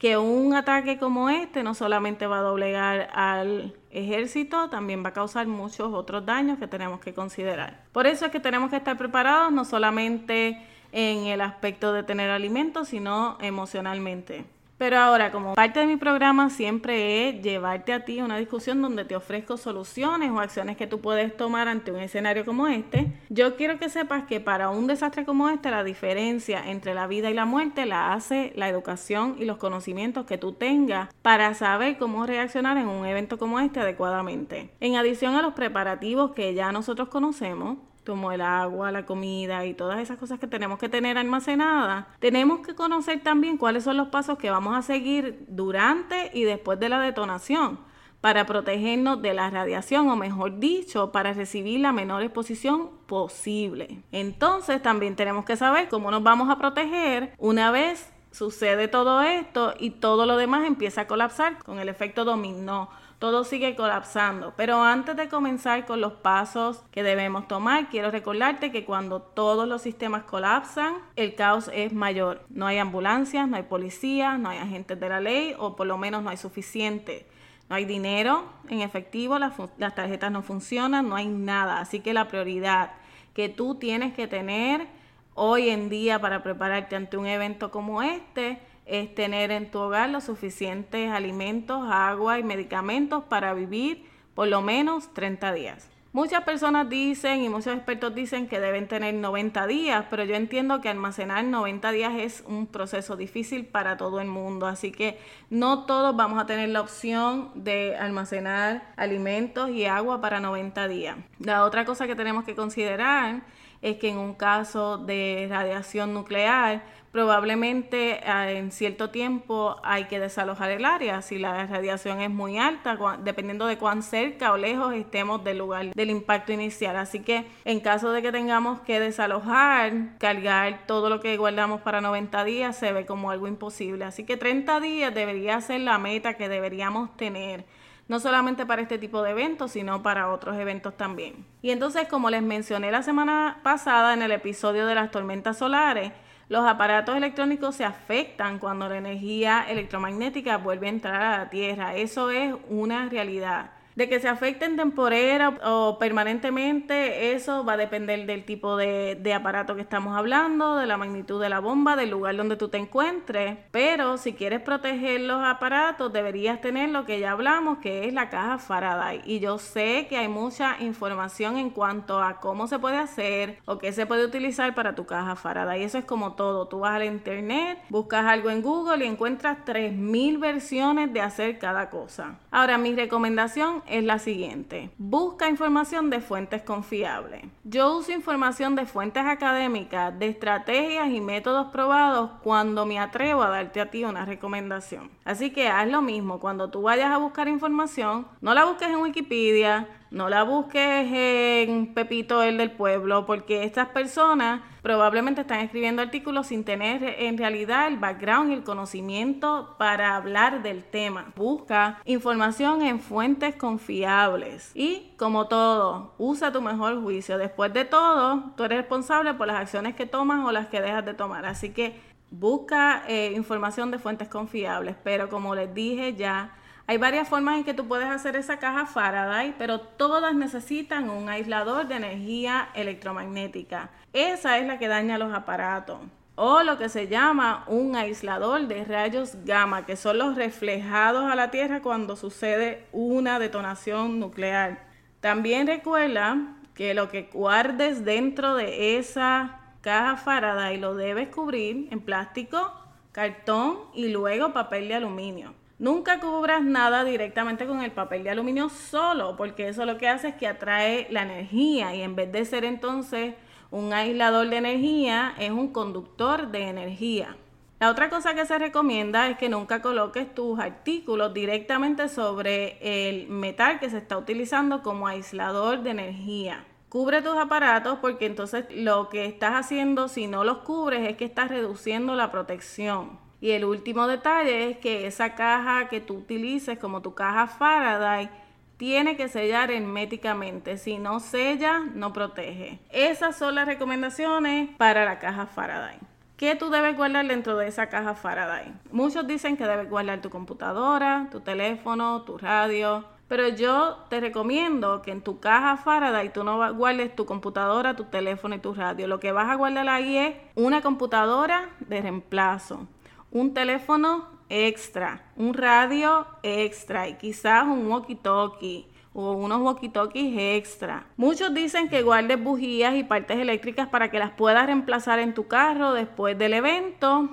que 0.00 0.16
un 0.16 0.54
ataque 0.54 0.98
como 0.98 1.28
este 1.28 1.62
no 1.62 1.74
solamente 1.74 2.26
va 2.26 2.38
a 2.38 2.42
doblegar 2.42 3.10
al 3.12 3.74
ejército, 3.90 4.70
también 4.70 5.04
va 5.04 5.10
a 5.10 5.12
causar 5.12 5.46
muchos 5.46 5.92
otros 5.92 6.24
daños 6.24 6.58
que 6.58 6.66
tenemos 6.66 7.00
que 7.00 7.12
considerar. 7.12 7.84
Por 7.92 8.06
eso 8.06 8.24
es 8.24 8.32
que 8.32 8.40
tenemos 8.40 8.70
que 8.70 8.76
estar 8.76 8.96
preparados 8.96 9.52
no 9.52 9.66
solamente 9.66 10.66
en 10.90 11.26
el 11.26 11.42
aspecto 11.42 11.92
de 11.92 12.02
tener 12.02 12.30
alimentos, 12.30 12.88
sino 12.88 13.36
emocionalmente. 13.42 14.46
Pero 14.80 14.96
ahora, 14.96 15.30
como 15.30 15.56
parte 15.56 15.80
de 15.80 15.86
mi 15.86 15.98
programa 15.98 16.48
siempre 16.48 17.28
es 17.28 17.42
llevarte 17.42 17.92
a 17.92 18.06
ti 18.06 18.22
una 18.22 18.38
discusión 18.38 18.80
donde 18.80 19.04
te 19.04 19.14
ofrezco 19.14 19.58
soluciones 19.58 20.30
o 20.30 20.40
acciones 20.40 20.78
que 20.78 20.86
tú 20.86 21.02
puedes 21.02 21.36
tomar 21.36 21.68
ante 21.68 21.92
un 21.92 22.00
escenario 22.00 22.46
como 22.46 22.66
este, 22.66 23.12
yo 23.28 23.56
quiero 23.56 23.78
que 23.78 23.90
sepas 23.90 24.24
que 24.24 24.40
para 24.40 24.70
un 24.70 24.86
desastre 24.86 25.26
como 25.26 25.50
este 25.50 25.70
la 25.70 25.84
diferencia 25.84 26.70
entre 26.70 26.94
la 26.94 27.06
vida 27.06 27.28
y 27.28 27.34
la 27.34 27.44
muerte 27.44 27.84
la 27.84 28.14
hace 28.14 28.54
la 28.56 28.70
educación 28.70 29.36
y 29.38 29.44
los 29.44 29.58
conocimientos 29.58 30.24
que 30.24 30.38
tú 30.38 30.54
tengas 30.54 31.10
para 31.20 31.52
saber 31.52 31.98
cómo 31.98 32.24
reaccionar 32.24 32.78
en 32.78 32.88
un 32.88 33.04
evento 33.04 33.36
como 33.36 33.60
este 33.60 33.80
adecuadamente. 33.80 34.70
En 34.80 34.96
adición 34.96 35.34
a 35.34 35.42
los 35.42 35.52
preparativos 35.52 36.30
que 36.30 36.54
ya 36.54 36.72
nosotros 36.72 37.10
conocemos, 37.10 37.76
como 38.04 38.32
el 38.32 38.40
agua, 38.40 38.92
la 38.92 39.06
comida 39.06 39.66
y 39.66 39.74
todas 39.74 40.00
esas 40.00 40.18
cosas 40.18 40.38
que 40.38 40.46
tenemos 40.46 40.78
que 40.78 40.88
tener 40.88 41.18
almacenadas, 41.18 42.06
tenemos 42.18 42.60
que 42.66 42.74
conocer 42.74 43.22
también 43.22 43.56
cuáles 43.56 43.84
son 43.84 43.96
los 43.96 44.08
pasos 44.08 44.38
que 44.38 44.50
vamos 44.50 44.76
a 44.76 44.82
seguir 44.82 45.44
durante 45.48 46.30
y 46.32 46.44
después 46.44 46.80
de 46.80 46.88
la 46.88 47.00
detonación 47.00 47.78
para 48.20 48.44
protegernos 48.44 49.22
de 49.22 49.32
la 49.32 49.48
radiación 49.48 50.08
o 50.10 50.16
mejor 50.16 50.58
dicho, 50.58 51.10
para 51.10 51.32
recibir 51.32 51.80
la 51.80 51.92
menor 51.92 52.22
exposición 52.22 52.90
posible. 53.06 54.02
Entonces 54.12 54.82
también 54.82 55.16
tenemos 55.16 55.44
que 55.44 55.56
saber 55.56 55.88
cómo 55.88 56.10
nos 56.10 56.22
vamos 56.22 56.50
a 56.50 56.58
proteger 56.58 57.32
una 57.38 57.70
vez 57.70 58.12
sucede 58.30 58.88
todo 58.88 59.22
esto 59.22 59.74
y 59.78 59.90
todo 59.90 60.26
lo 60.26 60.36
demás 60.36 60.66
empieza 60.66 61.02
a 61.02 61.06
colapsar 61.06 61.58
con 61.64 61.78
el 61.78 61.88
efecto 61.88 62.24
dominó 62.24 62.88
todo 63.20 63.44
sigue 63.44 63.76
colapsando. 63.76 64.54
Pero 64.56 64.82
antes 64.82 65.14
de 65.14 65.28
comenzar 65.28 65.84
con 65.84 66.00
los 66.00 66.14
pasos 66.14 66.82
que 66.90 67.02
debemos 67.02 67.46
tomar, 67.46 67.90
quiero 67.90 68.10
recordarte 68.10 68.72
que 68.72 68.86
cuando 68.86 69.20
todos 69.20 69.68
los 69.68 69.82
sistemas 69.82 70.22
colapsan, 70.24 70.94
el 71.16 71.34
caos 71.34 71.70
es 71.72 71.92
mayor. 71.92 72.42
No 72.48 72.66
hay 72.66 72.78
ambulancias, 72.78 73.46
no 73.46 73.56
hay 73.56 73.64
policías, 73.64 74.38
no 74.40 74.48
hay 74.48 74.56
agentes 74.56 74.98
de 74.98 75.08
la 75.10 75.20
ley 75.20 75.54
o 75.58 75.76
por 75.76 75.86
lo 75.86 75.98
menos 75.98 76.22
no 76.22 76.30
hay 76.30 76.38
suficiente. 76.38 77.26
No 77.68 77.76
hay 77.76 77.84
dinero 77.84 78.46
en 78.68 78.80
efectivo, 78.80 79.38
las, 79.38 79.52
las 79.76 79.94
tarjetas 79.94 80.32
no 80.32 80.42
funcionan, 80.42 81.06
no 81.06 81.14
hay 81.14 81.28
nada. 81.28 81.78
Así 81.78 82.00
que 82.00 82.14
la 82.14 82.26
prioridad 82.26 82.92
que 83.34 83.50
tú 83.50 83.74
tienes 83.74 84.14
que 84.14 84.28
tener 84.28 84.86
hoy 85.34 85.68
en 85.68 85.90
día 85.90 86.18
para 86.20 86.42
prepararte 86.42 86.96
ante 86.96 87.18
un 87.18 87.26
evento 87.26 87.70
como 87.70 88.00
este 88.00 88.58
es 88.90 89.14
tener 89.14 89.52
en 89.52 89.70
tu 89.70 89.78
hogar 89.78 90.10
los 90.10 90.24
suficientes 90.24 91.10
alimentos, 91.10 91.88
agua 91.90 92.38
y 92.38 92.42
medicamentos 92.42 93.24
para 93.24 93.54
vivir 93.54 94.04
por 94.34 94.48
lo 94.48 94.62
menos 94.62 95.14
30 95.14 95.52
días. 95.52 95.88
Muchas 96.12 96.42
personas 96.42 96.88
dicen 96.88 97.44
y 97.44 97.48
muchos 97.48 97.72
expertos 97.72 98.12
dicen 98.12 98.48
que 98.48 98.58
deben 98.58 98.88
tener 98.88 99.14
90 99.14 99.68
días, 99.68 100.06
pero 100.10 100.24
yo 100.24 100.34
entiendo 100.34 100.80
que 100.80 100.88
almacenar 100.88 101.44
90 101.44 101.92
días 101.92 102.14
es 102.16 102.42
un 102.48 102.66
proceso 102.66 103.16
difícil 103.16 103.64
para 103.64 103.96
todo 103.96 104.20
el 104.20 104.26
mundo, 104.26 104.66
así 104.66 104.90
que 104.90 105.20
no 105.50 105.84
todos 105.84 106.16
vamos 106.16 106.42
a 106.42 106.46
tener 106.46 106.70
la 106.70 106.80
opción 106.80 107.52
de 107.54 107.96
almacenar 107.96 108.92
alimentos 108.96 109.70
y 109.70 109.84
agua 109.86 110.20
para 110.20 110.40
90 110.40 110.88
días. 110.88 111.16
La 111.38 111.64
otra 111.64 111.84
cosa 111.84 112.08
que 112.08 112.16
tenemos 112.16 112.42
que 112.42 112.56
considerar 112.56 113.42
es 113.80 113.96
que 113.98 114.08
en 114.08 114.18
un 114.18 114.34
caso 114.34 114.98
de 114.98 115.46
radiación 115.48 116.12
nuclear, 116.12 116.82
probablemente 117.12 118.20
ah, 118.24 118.50
en 118.50 118.70
cierto 118.70 119.10
tiempo 119.10 119.76
hay 119.82 120.04
que 120.04 120.20
desalojar 120.20 120.70
el 120.70 120.84
área 120.84 121.22
si 121.22 121.38
la 121.38 121.66
radiación 121.66 122.20
es 122.20 122.30
muy 122.30 122.58
alta, 122.58 122.96
dependiendo 123.22 123.66
de 123.66 123.78
cuán 123.78 124.02
cerca 124.02 124.52
o 124.52 124.56
lejos 124.56 124.94
estemos 124.94 125.42
del 125.42 125.58
lugar 125.58 125.92
del 125.94 126.10
impacto 126.10 126.52
inicial. 126.52 126.96
Así 126.96 127.20
que 127.20 127.46
en 127.64 127.80
caso 127.80 128.12
de 128.12 128.22
que 128.22 128.30
tengamos 128.30 128.80
que 128.80 129.00
desalojar, 129.00 130.18
cargar 130.18 130.86
todo 130.86 131.08
lo 131.08 131.20
que 131.20 131.36
guardamos 131.36 131.80
para 131.80 132.00
90 132.00 132.44
días 132.44 132.76
se 132.76 132.92
ve 132.92 133.06
como 133.06 133.30
algo 133.30 133.48
imposible. 133.48 134.04
Así 134.04 134.24
que 134.24 134.36
30 134.36 134.80
días 134.80 135.14
debería 135.14 135.60
ser 135.60 135.80
la 135.80 135.98
meta 135.98 136.34
que 136.34 136.48
deberíamos 136.48 137.16
tener 137.16 137.64
no 138.06 138.18
solamente 138.18 138.66
para 138.66 138.82
este 138.82 138.98
tipo 138.98 139.22
de 139.22 139.30
eventos, 139.30 139.70
sino 139.70 140.02
para 140.02 140.32
otros 140.32 140.58
eventos 140.58 140.96
también. 140.96 141.46
Y 141.62 141.70
entonces, 141.70 142.08
como 142.08 142.28
les 142.28 142.42
mencioné 142.42 142.90
la 142.90 143.04
semana 143.04 143.60
pasada 143.62 144.14
en 144.14 144.22
el 144.22 144.32
episodio 144.32 144.84
de 144.86 144.96
las 144.96 145.12
tormentas 145.12 145.58
solares, 145.58 146.10
los 146.50 146.66
aparatos 146.66 147.16
electrónicos 147.16 147.76
se 147.76 147.84
afectan 147.84 148.58
cuando 148.58 148.88
la 148.88 148.98
energía 148.98 149.66
electromagnética 149.68 150.56
vuelve 150.56 150.88
a 150.88 150.90
entrar 150.90 151.22
a 151.22 151.38
la 151.38 151.48
Tierra. 151.48 151.94
Eso 151.94 152.32
es 152.32 152.52
una 152.68 153.08
realidad. 153.08 153.70
De 153.94 154.08
que 154.08 154.20
se 154.20 154.28
afecten 154.28 154.76
temporera 154.76 155.58
o 155.64 155.98
permanentemente, 155.98 157.32
eso 157.32 157.64
va 157.64 157.74
a 157.74 157.76
depender 157.76 158.26
del 158.26 158.44
tipo 158.44 158.76
de, 158.76 159.34
aparato 159.34 159.74
que 159.74 159.82
estamos 159.82 160.16
hablando, 160.16 160.76
de 160.76 160.86
la 160.86 160.96
magnitud 160.96 161.40
de 161.40 161.48
la 161.48 161.60
bomba, 161.60 161.96
del 161.96 162.10
lugar 162.10 162.36
donde 162.36 162.56
tú 162.56 162.68
te 162.68 162.78
encuentres. 162.78 163.58
Pero 163.70 164.16
si 164.16 164.32
quieres 164.32 164.60
proteger 164.60 165.20
los 165.22 165.42
aparatos, 165.42 166.12
deberías 166.12 166.60
tener 166.60 166.90
lo 166.90 167.04
que 167.04 167.20
ya 167.20 167.32
hablamos, 167.32 167.78
que 167.78 168.06
es 168.06 168.14
la 168.14 168.30
caja 168.30 168.58
Faraday. 168.58 169.22
Y 169.24 169.40
yo 169.40 169.58
sé 169.58 170.06
que 170.08 170.16
hay 170.16 170.28
mucha 170.28 170.76
información 170.80 171.56
en 171.56 171.70
cuanto 171.70 172.22
a 172.22 172.40
cómo 172.40 172.66
se 172.66 172.78
puede 172.78 172.96
hacer 172.96 173.58
o 173.66 173.78
qué 173.78 173.92
se 173.92 174.06
puede 174.06 174.24
utilizar 174.24 174.74
para 174.74 174.94
tu 174.94 175.06
caja 175.06 175.36
Faraday. 175.36 175.82
Eso 175.82 175.98
es 175.98 176.04
como 176.04 176.34
todo. 176.34 176.68
Tú 176.68 176.80
vas 176.80 176.94
al 176.94 177.04
internet, 177.04 177.78
buscas 177.88 178.24
algo 178.26 178.50
en 178.50 178.62
Google 178.62 179.04
y 179.04 179.08
encuentras 179.08 179.58
3.000 179.66 180.38
versiones 180.38 181.12
de 181.12 181.20
hacer 181.20 181.58
cada 181.58 181.90
cosa. 181.90 182.38
Ahora, 182.50 182.78
mi 182.78 182.94
recomendación 182.94 183.82
es 183.90 184.04
la 184.04 184.18
siguiente. 184.18 184.90
Busca 184.98 185.48
información 185.48 186.10
de 186.10 186.20
fuentes 186.20 186.62
confiables. 186.62 187.44
Yo 187.64 187.96
uso 187.96 188.12
información 188.12 188.76
de 188.76 188.86
fuentes 188.86 189.24
académicas, 189.24 190.18
de 190.18 190.28
estrategias 190.28 191.10
y 191.10 191.20
métodos 191.20 191.68
probados 191.72 192.30
cuando 192.42 192.86
me 192.86 192.98
atrevo 192.98 193.42
a 193.42 193.48
darte 193.48 193.80
a 193.80 193.90
ti 193.90 194.04
una 194.04 194.24
recomendación. 194.24 195.10
Así 195.24 195.50
que 195.50 195.68
haz 195.68 195.88
lo 195.88 196.02
mismo. 196.02 196.40
Cuando 196.40 196.70
tú 196.70 196.82
vayas 196.82 197.10
a 197.10 197.18
buscar 197.18 197.48
información, 197.48 198.26
no 198.40 198.54
la 198.54 198.64
busques 198.64 198.88
en 198.88 198.96
Wikipedia, 198.96 199.88
no 200.10 200.28
la 200.28 200.42
busques 200.42 201.06
en 201.12 201.94
Pepito 201.94 202.42
el 202.42 202.58
del 202.58 202.72
pueblo, 202.72 203.26
porque 203.26 203.64
estas 203.64 203.88
personas 203.88 204.62
probablemente 204.82 205.42
están 205.42 205.60
escribiendo 205.60 206.02
artículos 206.02 206.48
sin 206.48 206.64
tener 206.64 207.02
en 207.18 207.38
realidad 207.38 207.86
el 207.86 207.98
background 207.98 208.50
y 208.50 208.54
el 208.54 208.64
conocimiento 208.64 209.76
para 209.78 210.16
hablar 210.16 210.62
del 210.62 210.82
tema. 210.84 211.32
Busca 211.36 212.00
información 212.04 212.82
en 212.82 212.98
fuentes 212.98 213.54
confiables 213.54 214.72
y 214.74 215.12
como 215.16 215.46
todo, 215.46 216.14
usa 216.18 216.50
tu 216.52 216.60
mejor 216.60 217.00
juicio. 217.00 217.38
Después 217.38 217.72
de 217.72 217.84
todo, 217.84 218.52
tú 218.56 218.64
eres 218.64 218.78
responsable 218.78 219.34
por 219.34 219.46
las 219.46 219.56
acciones 219.56 219.94
que 219.94 220.06
tomas 220.06 220.44
o 220.44 220.50
las 220.50 220.66
que 220.66 220.80
dejas 220.80 221.04
de 221.04 221.14
tomar. 221.14 221.46
Así 221.46 221.70
que 221.70 222.00
busca 222.30 223.04
eh, 223.06 223.32
información 223.36 223.90
de 223.90 223.98
fuentes 223.98 224.28
confiables, 224.28 224.96
pero 225.04 225.28
como 225.28 225.54
les 225.54 225.72
dije 225.74 226.14
ya, 226.14 226.56
hay 226.90 226.98
varias 226.98 227.28
formas 227.28 227.56
en 227.56 227.62
que 227.62 227.72
tú 227.72 227.86
puedes 227.86 228.08
hacer 228.08 228.34
esa 228.34 228.58
caja 228.58 228.84
Faraday, 228.84 229.54
pero 229.56 229.78
todas 229.78 230.34
necesitan 230.34 231.08
un 231.08 231.28
aislador 231.28 231.86
de 231.86 231.94
energía 231.94 232.68
electromagnética. 232.74 233.90
Esa 234.12 234.58
es 234.58 234.66
la 234.66 234.76
que 234.80 234.88
daña 234.88 235.16
los 235.16 235.32
aparatos. 235.32 236.00
O 236.34 236.64
lo 236.64 236.78
que 236.78 236.88
se 236.88 237.06
llama 237.06 237.62
un 237.68 237.94
aislador 237.94 238.66
de 238.66 238.84
rayos 238.84 239.36
gamma, 239.44 239.86
que 239.86 239.94
son 239.94 240.18
los 240.18 240.34
reflejados 240.34 241.30
a 241.30 241.36
la 241.36 241.52
Tierra 241.52 241.80
cuando 241.80 242.16
sucede 242.16 242.88
una 242.90 243.38
detonación 243.38 244.18
nuclear. 244.18 244.88
También 245.20 245.68
recuerda 245.68 246.56
que 246.74 246.94
lo 246.94 247.08
que 247.08 247.30
guardes 247.32 248.04
dentro 248.04 248.56
de 248.56 248.98
esa 248.98 249.60
caja 249.80 250.16
Faraday 250.16 250.76
lo 250.76 250.96
debes 250.96 251.28
cubrir 251.28 251.86
en 251.92 252.00
plástico, 252.00 252.72
cartón 253.12 253.78
y 253.94 254.08
luego 254.08 254.52
papel 254.52 254.88
de 254.88 254.96
aluminio. 254.96 255.59
Nunca 255.80 256.20
cubras 256.20 256.62
nada 256.62 257.04
directamente 257.04 257.66
con 257.66 257.80
el 257.80 257.90
papel 257.90 258.22
de 258.22 258.28
aluminio 258.28 258.68
solo, 258.68 259.34
porque 259.38 259.68
eso 259.68 259.86
lo 259.86 259.96
que 259.96 260.08
hace 260.08 260.28
es 260.28 260.34
que 260.34 260.46
atrae 260.46 261.06
la 261.08 261.22
energía 261.22 261.94
y 261.94 262.02
en 262.02 262.14
vez 262.14 262.30
de 262.30 262.44
ser 262.44 262.66
entonces 262.66 263.34
un 263.70 263.94
aislador 263.94 264.50
de 264.50 264.58
energía, 264.58 265.32
es 265.38 265.50
un 265.50 265.72
conductor 265.72 266.48
de 266.48 266.68
energía. 266.68 267.34
La 267.78 267.88
otra 267.88 268.10
cosa 268.10 268.34
que 268.34 268.44
se 268.44 268.58
recomienda 268.58 269.30
es 269.30 269.38
que 269.38 269.48
nunca 269.48 269.80
coloques 269.80 270.34
tus 270.34 270.60
artículos 270.60 271.32
directamente 271.32 272.10
sobre 272.10 272.76
el 272.82 273.28
metal 273.28 273.80
que 273.80 273.88
se 273.88 273.96
está 273.96 274.18
utilizando 274.18 274.82
como 274.82 275.06
aislador 275.06 275.82
de 275.82 275.92
energía. 275.92 276.66
Cubre 276.90 277.22
tus 277.22 277.38
aparatos 277.38 278.00
porque 278.00 278.26
entonces 278.26 278.66
lo 278.68 279.08
que 279.08 279.24
estás 279.24 279.54
haciendo 279.54 280.08
si 280.08 280.26
no 280.26 280.44
los 280.44 280.58
cubres 280.58 281.08
es 281.08 281.16
que 281.16 281.24
estás 281.24 281.48
reduciendo 281.48 282.16
la 282.16 282.30
protección. 282.30 283.29
Y 283.40 283.52
el 283.52 283.64
último 283.64 284.06
detalle 284.06 284.70
es 284.70 284.78
que 284.78 285.06
esa 285.06 285.34
caja 285.34 285.88
que 285.88 286.00
tú 286.00 286.18
utilices 286.18 286.78
como 286.78 287.00
tu 287.00 287.14
caja 287.14 287.46
Faraday 287.46 288.28
tiene 288.76 289.16
que 289.16 289.28
sellar 289.28 289.70
herméticamente. 289.70 290.78
Si 290.78 290.98
no 290.98 291.20
sella, 291.20 291.80
no 291.94 292.12
protege. 292.12 292.78
Esas 292.90 293.36
son 293.36 293.54
las 293.54 293.66
recomendaciones 293.66 294.70
para 294.76 295.04
la 295.04 295.18
caja 295.18 295.46
Faraday. 295.46 295.98
¿Qué 296.36 296.54
tú 296.54 296.70
debes 296.70 296.96
guardar 296.96 297.26
dentro 297.26 297.58
de 297.58 297.68
esa 297.68 297.90
caja 297.90 298.14
Faraday? 298.14 298.72
Muchos 298.90 299.26
dicen 299.26 299.58
que 299.58 299.66
debes 299.66 299.90
guardar 299.90 300.22
tu 300.22 300.30
computadora, 300.30 301.28
tu 301.30 301.40
teléfono, 301.40 302.22
tu 302.22 302.38
radio, 302.38 303.04
pero 303.28 303.48
yo 303.48 303.98
te 304.08 304.20
recomiendo 304.20 305.02
que 305.02 305.12
en 305.12 305.20
tu 305.20 305.38
caja 305.38 305.76
Faraday 305.76 306.30
tú 306.30 306.42
no 306.42 306.74
guardes 306.74 307.14
tu 307.14 307.26
computadora, 307.26 307.94
tu 307.94 308.04
teléfono 308.04 308.54
y 308.54 308.58
tu 308.58 308.72
radio. 308.72 309.06
Lo 309.06 309.20
que 309.20 309.32
vas 309.32 309.50
a 309.50 309.54
guardar 309.54 309.88
ahí 309.88 310.16
es 310.16 310.34
una 310.54 310.80
computadora 310.80 311.68
de 311.80 312.00
reemplazo, 312.00 312.88
un 313.30 313.54
teléfono 313.54 314.28
extra, 314.48 315.22
un 315.36 315.54
radio 315.54 316.26
extra 316.42 317.08
y 317.08 317.14
quizás 317.14 317.64
un 317.64 317.88
walkie-talkie 317.88 318.86
o 319.12 319.32
unos 319.32 319.60
walkie-talkies 319.60 320.56
extra. 320.56 321.06
Muchos 321.16 321.54
dicen 321.54 321.88
que 321.88 322.02
guardes 322.02 322.42
bujías 322.42 322.94
y 322.96 323.04
partes 323.04 323.38
eléctricas 323.38 323.88
para 323.88 324.10
que 324.10 324.18
las 324.18 324.32
puedas 324.32 324.66
reemplazar 324.66 325.18
en 325.20 325.34
tu 325.34 325.46
carro 325.46 325.92
después 325.92 326.36
del 326.38 326.54
evento. 326.54 327.28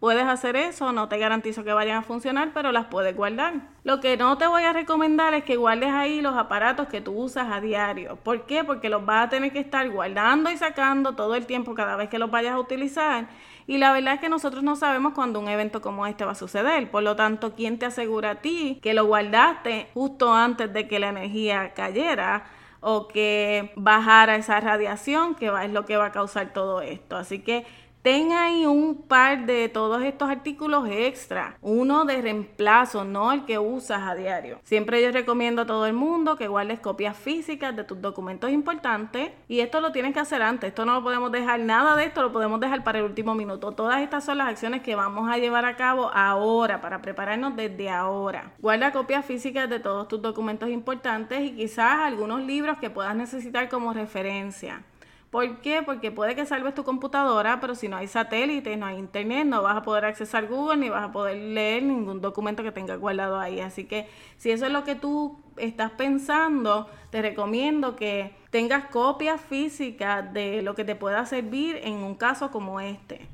Puedes 0.00 0.24
hacer 0.24 0.56
eso, 0.56 0.92
no 0.92 1.08
te 1.08 1.18
garantizo 1.18 1.62
que 1.62 1.74
vayan 1.74 1.98
a 1.98 2.02
funcionar, 2.02 2.52
pero 2.54 2.72
las 2.72 2.86
puedes 2.86 3.14
guardar. 3.14 3.68
Lo 3.84 4.00
que 4.00 4.16
no 4.16 4.38
te 4.38 4.46
voy 4.46 4.62
a 4.62 4.72
recomendar 4.72 5.34
es 5.34 5.44
que 5.44 5.56
guardes 5.56 5.90
ahí 5.90 6.22
los 6.22 6.36
aparatos 6.36 6.88
que 6.88 7.02
tú 7.02 7.12
usas 7.12 7.52
a 7.52 7.60
diario. 7.60 8.16
¿Por 8.16 8.46
qué? 8.46 8.64
Porque 8.64 8.88
los 8.88 9.04
vas 9.04 9.26
a 9.26 9.28
tener 9.28 9.52
que 9.52 9.58
estar 9.58 9.88
guardando 9.90 10.50
y 10.50 10.56
sacando 10.56 11.12
todo 11.12 11.34
el 11.34 11.44
tiempo 11.44 11.74
cada 11.74 11.96
vez 11.96 12.08
que 12.08 12.18
los 12.18 12.30
vayas 12.30 12.54
a 12.54 12.58
utilizar 12.58 13.28
y 13.70 13.78
la 13.78 13.92
verdad 13.92 14.14
es 14.14 14.20
que 14.20 14.28
nosotros 14.28 14.64
no 14.64 14.74
sabemos 14.74 15.14
cuándo 15.14 15.38
un 15.38 15.46
evento 15.46 15.80
como 15.80 16.04
este 16.04 16.24
va 16.24 16.32
a 16.32 16.34
suceder. 16.34 16.90
Por 16.90 17.04
lo 17.04 17.14
tanto, 17.14 17.54
¿quién 17.54 17.78
te 17.78 17.86
asegura 17.86 18.30
a 18.30 18.34
ti 18.40 18.80
que 18.82 18.94
lo 18.94 19.04
guardaste 19.04 19.86
justo 19.94 20.34
antes 20.34 20.72
de 20.72 20.88
que 20.88 20.98
la 20.98 21.10
energía 21.10 21.72
cayera? 21.72 22.42
o 22.80 23.08
que 23.08 23.72
bajara 23.76 24.36
esa 24.36 24.58
radiación 24.58 25.34
que 25.34 25.52
es 25.62 25.70
lo 25.70 25.84
que 25.84 25.98
va 25.98 26.06
a 26.06 26.12
causar 26.12 26.54
todo 26.54 26.80
esto. 26.80 27.16
Así 27.16 27.40
que 27.40 27.66
Ten 28.02 28.32
ahí 28.32 28.64
un 28.64 29.02
par 29.02 29.44
de 29.44 29.68
todos 29.68 30.02
estos 30.02 30.30
artículos 30.30 30.88
extra, 30.88 31.58
uno 31.60 32.06
de 32.06 32.22
reemplazo, 32.22 33.04
no 33.04 33.30
el 33.30 33.44
que 33.44 33.58
usas 33.58 34.00
a 34.08 34.14
diario. 34.14 34.58
Siempre 34.64 35.02
yo 35.02 35.12
recomiendo 35.12 35.62
a 35.62 35.66
todo 35.66 35.84
el 35.84 35.92
mundo 35.92 36.36
que 36.36 36.48
guardes 36.48 36.80
copias 36.80 37.14
físicas 37.14 37.76
de 37.76 37.84
tus 37.84 38.00
documentos 38.00 38.50
importantes 38.50 39.32
y 39.48 39.60
esto 39.60 39.82
lo 39.82 39.92
tienes 39.92 40.14
que 40.14 40.20
hacer 40.20 40.40
antes, 40.40 40.68
esto 40.68 40.86
no 40.86 40.94
lo 40.94 41.02
podemos 41.02 41.30
dejar, 41.30 41.60
nada 41.60 41.94
de 41.94 42.04
esto 42.04 42.22
lo 42.22 42.32
podemos 42.32 42.58
dejar 42.58 42.84
para 42.84 43.00
el 43.00 43.04
último 43.04 43.34
minuto. 43.34 43.72
Todas 43.72 44.00
estas 44.00 44.24
son 44.24 44.38
las 44.38 44.48
acciones 44.48 44.80
que 44.80 44.94
vamos 44.94 45.28
a 45.30 45.36
llevar 45.36 45.66
a 45.66 45.76
cabo 45.76 46.10
ahora, 46.14 46.80
para 46.80 47.02
prepararnos 47.02 47.54
desde 47.54 47.90
ahora. 47.90 48.54
Guarda 48.60 48.92
copias 48.92 49.26
físicas 49.26 49.68
de 49.68 49.78
todos 49.78 50.08
tus 50.08 50.22
documentos 50.22 50.70
importantes 50.70 51.42
y 51.42 51.50
quizás 51.54 51.98
algunos 51.98 52.40
libros 52.40 52.78
que 52.78 52.88
puedas 52.88 53.14
necesitar 53.14 53.68
como 53.68 53.92
referencia. 53.92 54.84
¿Por 55.30 55.60
qué? 55.60 55.82
Porque 55.84 56.10
puede 56.10 56.34
que 56.34 56.44
salves 56.44 56.74
tu 56.74 56.82
computadora, 56.82 57.60
pero 57.60 57.76
si 57.76 57.86
no 57.86 57.96
hay 57.96 58.08
satélite, 58.08 58.76
no 58.76 58.86
hay 58.86 58.98
internet, 58.98 59.46
no 59.46 59.62
vas 59.62 59.76
a 59.76 59.82
poder 59.82 60.04
accesar 60.04 60.48
Google 60.48 60.78
ni 60.78 60.88
vas 60.88 61.04
a 61.04 61.12
poder 61.12 61.36
leer 61.36 61.84
ningún 61.84 62.20
documento 62.20 62.64
que 62.64 62.72
tengas 62.72 62.98
guardado 62.98 63.38
ahí. 63.38 63.60
Así 63.60 63.84
que 63.84 64.08
si 64.38 64.50
eso 64.50 64.66
es 64.66 64.72
lo 64.72 64.82
que 64.82 64.96
tú 64.96 65.38
estás 65.56 65.92
pensando, 65.92 66.90
te 67.10 67.22
recomiendo 67.22 67.94
que 67.94 68.34
tengas 68.50 68.86
copias 68.86 69.40
físicas 69.40 70.32
de 70.32 70.62
lo 70.62 70.74
que 70.74 70.84
te 70.84 70.96
pueda 70.96 71.24
servir 71.26 71.78
en 71.84 71.94
un 71.94 72.16
caso 72.16 72.50
como 72.50 72.80
este. 72.80 73.28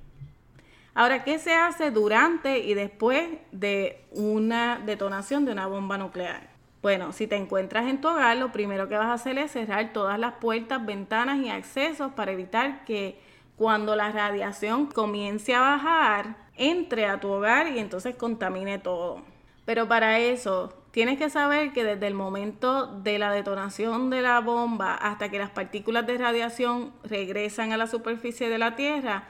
Ahora, 0.92 1.24
¿qué 1.24 1.38
se 1.38 1.54
hace 1.54 1.90
durante 1.90 2.58
y 2.58 2.74
después 2.74 3.26
de 3.52 4.04
una 4.12 4.78
detonación 4.84 5.46
de 5.46 5.52
una 5.52 5.66
bomba 5.66 5.96
nuclear? 5.96 6.55
Bueno, 6.86 7.10
si 7.10 7.26
te 7.26 7.34
encuentras 7.34 7.88
en 7.88 8.00
tu 8.00 8.06
hogar, 8.06 8.36
lo 8.36 8.52
primero 8.52 8.88
que 8.88 8.96
vas 8.96 9.08
a 9.08 9.14
hacer 9.14 9.38
es 9.38 9.50
cerrar 9.50 9.92
todas 9.92 10.20
las 10.20 10.34
puertas, 10.34 10.86
ventanas 10.86 11.44
y 11.44 11.48
accesos 11.48 12.12
para 12.12 12.30
evitar 12.30 12.84
que 12.84 13.18
cuando 13.56 13.96
la 13.96 14.12
radiación 14.12 14.86
comience 14.86 15.52
a 15.52 15.62
bajar, 15.62 16.36
entre 16.56 17.06
a 17.06 17.18
tu 17.18 17.28
hogar 17.28 17.72
y 17.72 17.80
entonces 17.80 18.14
contamine 18.14 18.78
todo. 18.78 19.22
Pero 19.64 19.88
para 19.88 20.20
eso 20.20 20.72
tienes 20.92 21.18
que 21.18 21.28
saber 21.28 21.72
que 21.72 21.82
desde 21.82 22.06
el 22.06 22.14
momento 22.14 22.86
de 22.86 23.18
la 23.18 23.32
detonación 23.32 24.08
de 24.08 24.22
la 24.22 24.38
bomba 24.38 24.94
hasta 24.94 25.28
que 25.28 25.40
las 25.40 25.50
partículas 25.50 26.06
de 26.06 26.18
radiación 26.18 26.92
regresan 27.02 27.72
a 27.72 27.78
la 27.78 27.88
superficie 27.88 28.48
de 28.48 28.58
la 28.58 28.76
Tierra, 28.76 29.24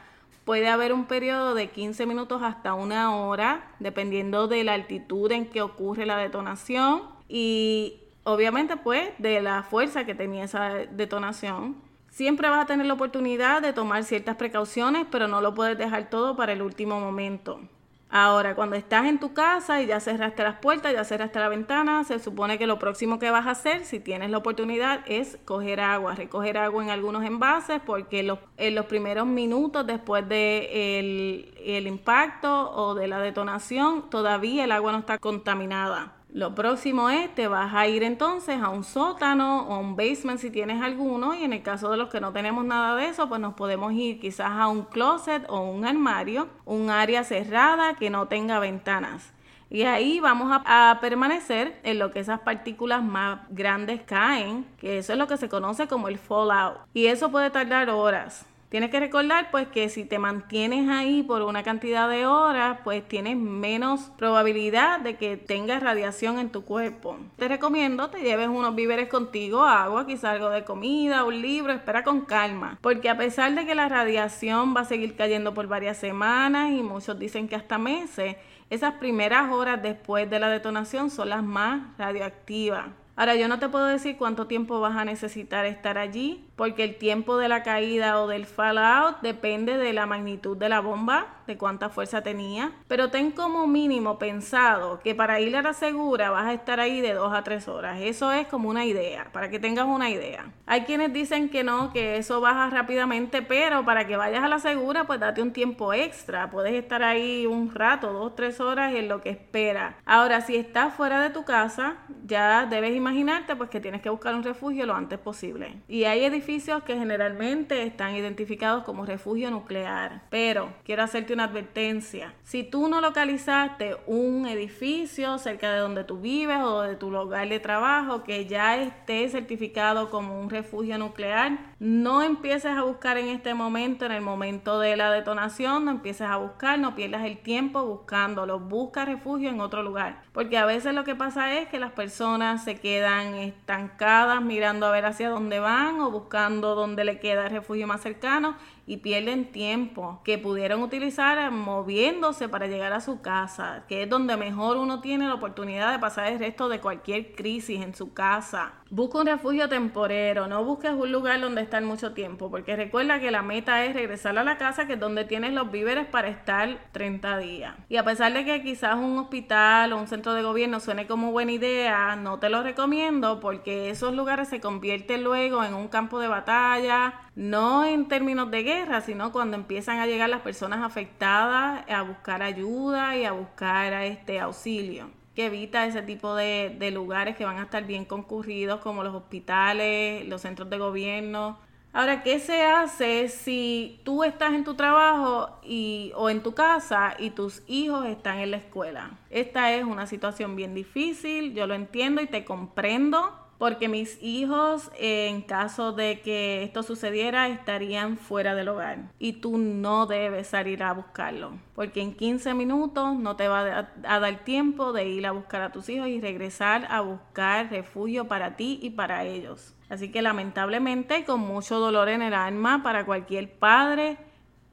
puede 0.45 0.69
haber 0.69 0.93
un 0.93 1.07
periodo 1.07 1.55
de 1.55 1.71
15 1.71 2.05
minutos 2.05 2.43
hasta 2.43 2.75
una 2.75 3.17
hora, 3.17 3.71
dependiendo 3.79 4.47
de 4.47 4.63
la 4.63 4.75
altitud 4.75 5.33
en 5.33 5.47
que 5.47 5.63
ocurre 5.63 6.05
la 6.05 6.19
detonación 6.19 7.16
y 7.29 8.01
obviamente 8.25 8.77
pues 8.77 9.11
de 9.19 9.41
la 9.41 9.63
fuerza 9.63 10.05
que 10.05 10.15
tenía 10.15 10.45
esa 10.45 10.71
detonación. 10.91 11.77
Siempre 12.11 12.49
vas 12.49 12.65
a 12.65 12.67
tener 12.67 12.87
la 12.87 12.95
oportunidad 12.95 13.61
de 13.61 13.73
tomar 13.73 14.03
ciertas 14.05 14.37
precauciones, 14.37 15.07
pero 15.11 15.29
no 15.29 15.41
lo 15.41 15.55
puedes 15.55 15.77
dejar 15.77 16.09
todo 16.09 16.35
para 16.35 16.53
el 16.53 16.63
último 16.63 16.99
momento. 16.99 17.61
Ahora, 18.09 18.55
cuando 18.55 18.77
estás 18.77 19.07
en 19.07 19.19
tu 19.19 19.35
casa 19.35 19.83
y 19.83 19.87
ya 19.87 19.99
cerraste 19.99 20.45
las 20.45 20.61
puertas, 20.61 20.93
ya 20.93 21.05
cerraste 21.05 21.41
la 21.41 21.49
ventana, 21.49 22.05
se 22.05 22.21
supone 22.21 22.57
que 22.57 22.67
lo 22.67 22.79
próximo 22.79 23.19
que 23.19 23.31
vas 23.31 23.47
a 23.47 23.51
hacer, 23.51 23.85
si 23.85 23.99
tienes 23.99 24.31
la 24.31 24.39
oportunidad, 24.39 25.01
es 25.07 25.39
coger 25.45 25.81
agua, 25.81 26.15
recoger 26.15 26.57
agua 26.57 26.85
en 26.85 26.91
algunos 26.91 27.25
envases, 27.25 27.81
porque 27.85 28.21
en 28.57 28.75
los 28.75 28.87
primeros 28.87 29.27
minutos 29.27 29.87
después 29.87 30.27
de 30.29 31.51
el 31.65 31.87
impacto 31.87 32.71
o 32.71 32.95
de 32.95 33.09
la 33.09 33.19
detonación, 33.19 34.09
todavía 34.09 34.65
el 34.65 34.73
agua 34.73 34.93
no 34.93 34.99
está 34.99 35.19
contaminada. 35.19 36.16
Lo 36.37 36.55
próximo 36.55 37.09
es, 37.09 37.35
te 37.35 37.49
vas 37.49 37.73
a 37.73 37.87
ir 37.87 38.03
entonces 38.03 38.61
a 38.61 38.69
un 38.69 38.85
sótano 38.85 39.63
o 39.69 39.79
un 39.79 39.97
basement 39.97 40.39
si 40.39 40.51
tienes 40.51 40.83
alguno 40.83 41.35
y 41.35 41.45
en 41.45 41.55
el 41.55 41.63
caso 41.63 41.91
de 41.91 41.97
los 41.97 42.11
que 42.11 42.21
no 42.21 42.31
tenemos 42.35 42.63
nada 42.63 42.95
de 42.95 43.09
eso, 43.09 43.27
pues 43.27 43.41
nos 43.41 43.55
podemos 43.55 43.95
ir 43.95 44.21
quizás 44.21 44.51
a 44.51 44.69
un 44.69 44.83
closet 44.83 45.47
o 45.49 45.63
un 45.63 45.87
armario, 45.87 46.49
un 46.67 46.91
área 46.91 47.25
cerrada 47.25 47.95
que 47.95 48.11
no 48.11 48.29
tenga 48.29 48.59
ventanas. 48.59 49.33
Y 49.71 49.85
ahí 49.85 50.21
vamos 50.21 50.53
a, 50.53 50.91
a, 50.91 51.01
permanecer 51.01 51.81
en 51.85 51.99
lo 51.99 52.11
que 52.11 52.21
esas 52.21 52.41
partículas 52.41 53.03
más 53.03 53.41
grandes 53.49 54.03
caen, 54.03 54.67
que 54.77 54.99
eso 54.99 55.15
es 55.15 55.19
lo 55.19 55.29
que 55.29 55.39
se 55.39 55.49
conoce 55.49 55.89
como 55.89 56.09
el 56.09 56.19
fallout. 56.19 56.81
Y 56.93 57.07
eso 57.07 57.31
puede 57.31 57.49
tardar 57.49 57.89
horas. 57.89 58.45
Tienes 58.69 58.91
que 58.91 58.99
recordar 58.99 59.51
pues 59.53 59.69
que 59.69 59.89
si 59.89 60.05
te 60.05 60.19
mantienes 60.19 60.89
ahí 60.89 61.23
por 61.23 61.43
una 61.43 61.63
cantidad 61.63 62.09
de 62.09 62.27
horas, 62.27 62.79
pues 62.83 63.07
tienes 63.07 63.37
menos 63.37 64.11
probabilidad 64.19 65.01
de 65.01 65.17
que 65.17 65.37
tengas 65.37 65.83
radiación 65.83 66.39
en 66.39 66.51
tu 66.51 66.65
cuerpo. 66.65 67.17
Te 67.37 67.47
recomiendo 67.47 68.11
te 68.11 68.21
lleves 68.21 68.49
unos 68.49 68.75
víveres 68.75 69.09
contigo, 69.09 69.65
agua, 69.65 70.07
quizá 70.07 70.33
algo 70.33 70.51
de 70.51 70.65
comida, 70.65 71.25
un 71.25 71.41
libro, 71.41 71.73
espera 71.73 72.03
con 72.03 72.23
calma, 72.23 72.79
porque 72.81 73.09
a 73.09 73.17
pesar 73.17 73.55
de 73.55 73.67
que 73.67 73.75
la 73.75 73.89
radiación 73.89 74.75
va 74.77 74.81
a 74.81 74.85
seguir 74.85 75.17
cayendo 75.17 75.55
por 75.55 75.69
varias 75.69 75.99
semanas 75.99 76.73
y 76.73 76.83
muchos 76.83 77.19
dicen 77.19 77.49
que 77.49 77.55
hasta 77.57 77.79
meses, 77.79 78.37
esas 78.69 78.95
primeras 78.95 79.53
horas 79.53 79.81
después 79.81 80.29
de 80.29 80.41
la 80.41 80.49
detonación 80.49 81.11
son 81.11 81.29
las 81.29 81.43
más 81.43 81.97
radioactivas. 81.99 82.87
Ahora, 83.15 83.35
yo 83.37 83.49
no 83.49 83.59
te 83.59 83.69
puedo 83.69 83.87
decir 83.87 84.17
cuánto 84.19 84.47
tiempo 84.47 84.81
vas 84.81 84.97
a 84.97 85.05
necesitar 85.05 85.65
estar 85.65 85.97
allí, 85.97 86.46
porque 86.57 86.85
el 86.85 86.97
tiempo 86.97 87.37
de 87.37 87.49
la 87.49 87.63
caída 87.63 88.21
o 88.21 88.27
del 88.27 88.47
fallout 88.47 89.21
depende 89.21 89.77
de 89.77 89.93
la 89.93 90.07
magnitud 90.07 90.57
de 90.57 90.71
la 90.71 90.81
bomba, 90.81 91.27
de 91.47 91.57
cuánta 91.57 91.91
fuerza 91.91 92.23
tenía. 92.23 92.73
Pero 92.89 93.11
ten 93.11 93.31
como 93.31 93.67
mínimo 93.67 94.19
pensado 94.19 95.01
que 95.01 95.15
para 95.15 95.39
ir 95.39 95.55
a 95.57 95.63
la 95.63 95.75
segura 95.75 96.31
vas 96.31 96.47
a 96.47 96.55
estar 96.55 96.81
ahí 96.81 97.01
de 97.01 97.13
dos 97.13 97.33
a 97.33 97.45
tres 97.45 97.69
horas. 97.69 98.01
Eso 98.01 98.33
es 98.33 98.49
como 98.49 98.69
una 98.69 98.85
idea, 98.85 99.29
para 99.33 99.51
que 99.51 99.61
tengas 99.61 99.87
una 99.87 100.11
idea. 100.11 100.51
Hay 100.65 100.83
quienes 100.83 101.13
dicen 101.13 101.51
que 101.51 101.63
no, 101.63 101.93
que 101.93 102.17
eso 102.17 102.41
baja 102.41 102.71
rápidamente, 102.71 103.43
pero 103.43 103.85
para 103.85 104.07
que 104.07 104.17
vayas 104.17 104.43
a 104.43 104.49
la 104.49 104.59
segura, 104.59 105.05
pues 105.05 105.21
date 105.21 105.43
un 105.43 105.53
tiempo 105.53 105.93
extra. 105.93 106.51
Puedes 106.51 106.73
estar 106.73 107.03
ahí 107.03 107.47
un 107.47 107.73
rato, 107.73 108.13
dos, 108.13 108.35
tres 108.35 108.61
horas 108.61 108.95
en 108.95 109.09
lo 109.09 109.21
que 109.21 109.31
espera. 109.31 109.99
Ahora, 110.07 110.41
si 110.41 110.57
estás 110.57 110.95
fuera 110.95 111.21
de 111.21 111.31
tu 111.31 111.45
casa, 111.45 111.99
ya 112.25 112.67
debes 112.67 112.97
imaginarte 112.97 113.55
pues 113.55 113.71
que 113.71 113.81
tienes 113.81 114.01
que 114.01 114.11
buscar 114.11 114.35
un 114.35 114.43
refugio 114.43 114.87
lo 114.87 114.95
antes 114.95 115.19
posible. 115.19 115.83
Y 115.87 116.05
hay 116.05 116.25
edificios 116.25 116.46
que 116.47 116.97
generalmente 116.97 117.83
están 117.83 118.15
identificados 118.15 118.85
como 118.85 119.05
refugio 119.05 119.51
nuclear. 119.51 120.23
Pero 120.31 120.73
quiero 120.85 121.03
hacerte 121.03 121.33
una 121.33 121.45
advertencia. 121.45 122.35
Si 122.45 122.63
tú 122.63 122.89
no 122.89 123.01
localizaste 123.01 123.97
un 124.07 124.47
edificio 124.47 125.39
cerca 125.39 125.73
de 125.73 125.81
donde 125.81 126.05
tú 126.05 126.21
vives 126.21 126.59
o 126.63 126.83
de 126.83 126.95
tu 126.95 127.11
lugar 127.11 127.49
de 127.49 127.59
trabajo 127.59 128.23
que 128.23 128.47
ya 128.47 128.77
esté 128.77 129.29
certificado 129.29 130.09
como 130.09 130.41
un 130.41 130.49
refugio 130.49 130.99
nuclear, 130.99 131.59
no 131.81 132.23
empieces 132.23 132.77
a 132.77 132.83
buscar 132.83 133.19
en 133.19 133.29
este 133.29 133.53
momento, 133.55 134.07
en 134.07 134.13
el 134.13 134.23
momento 134.23 134.79
de 134.79 134.97
la 134.97 135.11
detonación, 135.11 135.85
no 135.85 135.91
empieces 135.91 136.29
a 136.29 136.37
buscar, 136.37 136.79
no 136.79 136.95
pierdas 136.95 137.25
el 137.25 137.39
tiempo 137.39 137.85
buscándolo, 137.85 138.61
busca 138.61 139.05
refugio 139.05 139.51
en 139.51 139.61
otro 139.61 139.83
lugar. 139.83 140.23
Porque 140.33 140.59
a 140.59 140.65
veces 140.65 140.95
lo 140.95 141.03
que 141.03 141.17
pasa 141.17 141.55
es 141.55 141.67
que 141.69 141.81
las 141.81 141.91
personas 141.91 142.63
se 142.63 142.77
quedan 142.77 143.35
estancadas 143.35 144.41
mirando 144.43 144.87
a 144.87 144.93
ver 144.93 145.07
hacia 145.07 145.29
dónde 145.29 145.59
van 145.59 145.99
o 146.01 146.11
buscando 146.13 146.36
dónde 146.75 147.05
le 147.05 147.19
queda 147.19 147.47
el 147.47 147.53
refugio 147.53 147.87
más 147.87 148.03
cercano 148.03 148.57
y 148.87 148.99
pierden 148.99 149.51
tiempo 149.51 150.21
que 150.25 150.39
pudieron 150.39 150.83
utilizar 150.83 151.51
moviéndose 151.51 152.49
para 152.49 152.69
llegar 152.69 152.93
a 152.93 153.01
su 153.01 153.21
casa, 153.21 153.85
que 153.89 154.05
es 154.05 154.09
donde 154.09 154.37
mejor 154.37 154.77
uno 154.77 155.01
tiene 155.01 155.27
la 155.27 155.35
oportunidad 155.35 155.93
de 155.93 155.99
pasar 155.99 156.33
el 156.33 156.39
resto 156.39 156.69
de 156.69 156.81
cualquier 156.81 157.35
crisis 157.35 157.83
en 157.83 157.95
su 157.95 158.15
casa. 158.15 158.75
Busca 158.89 159.19
un 159.19 159.27
refugio 159.27 159.69
temporero, 159.69 160.47
no 160.47 160.65
busques 160.65 160.93
un 160.93 161.11
lugar 161.11 161.41
donde 161.41 161.61
estar 161.61 161.83
mucho 161.83 162.13
tiempo, 162.13 162.49
porque 162.51 162.77
recuerda 162.77 163.19
que 163.19 163.33
la 163.33 163.43
meta 163.43 163.85
es 163.85 163.95
regresar 163.95 164.39
a 164.39 164.45
la 164.45 164.59
casa, 164.59 164.87
que 164.87 164.93
es 164.93 165.01
donde 165.01 165.25
tienes 165.25 165.53
los 165.53 165.73
víveres 165.73 166.07
para 166.07 166.29
estar 166.29 166.79
30 166.93 167.39
días. 167.39 167.75
Y 167.89 167.97
a 167.97 168.05
pesar 168.05 168.33
de 168.33 168.45
que 168.45 168.63
quizás 168.63 168.95
un 168.95 169.19
hospital 169.19 169.93
o 169.93 169.99
un 169.99 170.07
centro 170.07 170.35
de 170.35 170.43
gobierno 170.43 170.79
suene 170.79 171.09
como 171.09 171.33
buena 171.33 171.51
idea, 171.51 172.15
no 172.15 172.39
te 172.39 172.49
lo 172.49 172.63
recomiendo 172.63 173.41
porque 173.41 173.91
esos 173.91 174.15
lugares 174.15 174.49
se 174.49 174.61
convierten 174.61 175.25
luego 175.25 175.65
en 175.65 175.75
un 175.75 175.89
campo 175.89 176.21
de 176.21 176.29
batalla, 176.29 177.26
no 177.37 177.85
en 177.85 178.09
términos 178.09 178.51
de 178.51 178.63
guerra, 178.63 179.03
sino 179.03 179.31
cuando 179.31 179.57
empiezan 179.57 179.99
a 180.01 180.07
llegar 180.07 180.29
las 180.29 180.41
personas 180.41 180.83
afectadas 180.83 181.85
a 181.89 182.03
buscar 182.03 182.43
ayuda 182.43 183.17
y 183.17 183.25
a 183.25 183.33
buscar 183.33 183.93
este 184.03 184.41
auxilio 184.41 185.11
que 185.35 185.47
evita 185.47 185.85
ese 185.85 186.01
tipo 186.01 186.35
de, 186.35 186.75
de, 186.79 186.91
lugares 186.91 187.37
que 187.37 187.45
van 187.45 187.59
a 187.59 187.65
estar 187.65 187.85
bien 187.87 188.07
concurridos 188.07 188.81
como 188.81 189.05
los 189.05 189.15
hospitales, 189.15 190.27
los 190.27 190.41
centros 190.41 190.71
de 190.71 190.79
gobierno. 190.79 191.59
Ahora, 191.93 192.23
¿qué 192.23 192.41
se 192.41 192.63
hace 192.63 193.29
si 193.29 194.01
tú 194.03 194.25
estás 194.25 194.55
en 194.55 194.65
tu 194.65 194.75
trabajo 194.75 195.59
y, 195.63 196.13
o 196.15 196.31
en 196.31 196.43
tu 196.43 196.55
casa 196.55 197.17
y 197.19 197.31
tus 197.31 197.63
hijos 197.67 198.07
están 198.07 198.39
en 198.39 198.51
la 198.51 198.57
escuela? 198.59 199.19
Esta 199.29 199.73
es 199.75 199.85
una 199.85 200.07
situación 200.07 200.57
bien 200.57 200.75
difícil, 200.75 201.55
yo 201.55 201.67
lo 201.67 201.75
entiendo 201.75 202.23
y 202.23 202.27
te 202.27 202.45
comprendo 202.47 203.46
porque 203.59 203.89
mis 203.89 204.23
hijos, 204.23 204.91
en 204.99 205.43
caso 205.43 205.93
de 205.93 206.21
que 206.21 206.63
esto 206.63 206.83
sucediera, 206.83 207.49
estarían 207.49 208.19
fuera 208.19 208.55
del 208.55 208.69
hogar 208.69 208.99
y 209.19 209.35
tú 209.35 209.57
no 209.57 210.07
debes 210.07 210.49
salir 210.49 210.83
a 210.83 210.93
buscarlo, 210.93 211.53
porque 211.75 212.03
en 212.03 212.15
15 212.15 212.55
minutos 212.55 213.17
no 213.17 213.37
te 213.37 213.49
va 213.49 213.89
a, 214.05 214.21
dar 214.21 214.45
tiempo 214.45 214.93
de 214.93 215.09
ir 215.09 215.27
a 215.27 215.33
buscar 215.33 215.63
a 215.63 215.73
tus 215.73 215.89
hijos 215.89 216.09
y 216.09 216.21
regresar 216.21 216.87
a 216.91 217.01
buscar 217.01 217.71
refugio 217.71 218.29
para 218.29 218.57
ti 218.57 218.79
y 218.83 218.91
para 218.91 219.25
ellos. 219.25 219.75
Así 219.89 220.11
que 220.11 220.21
lamentablemente, 220.21 221.25
con 221.25 221.41
mucho 221.41 221.79
dolor 221.79 222.09
en 222.09 222.21
el 222.21 222.35
alma 222.35 222.83
para 222.83 223.07
cualquier 223.07 223.51
padre, 223.51 224.19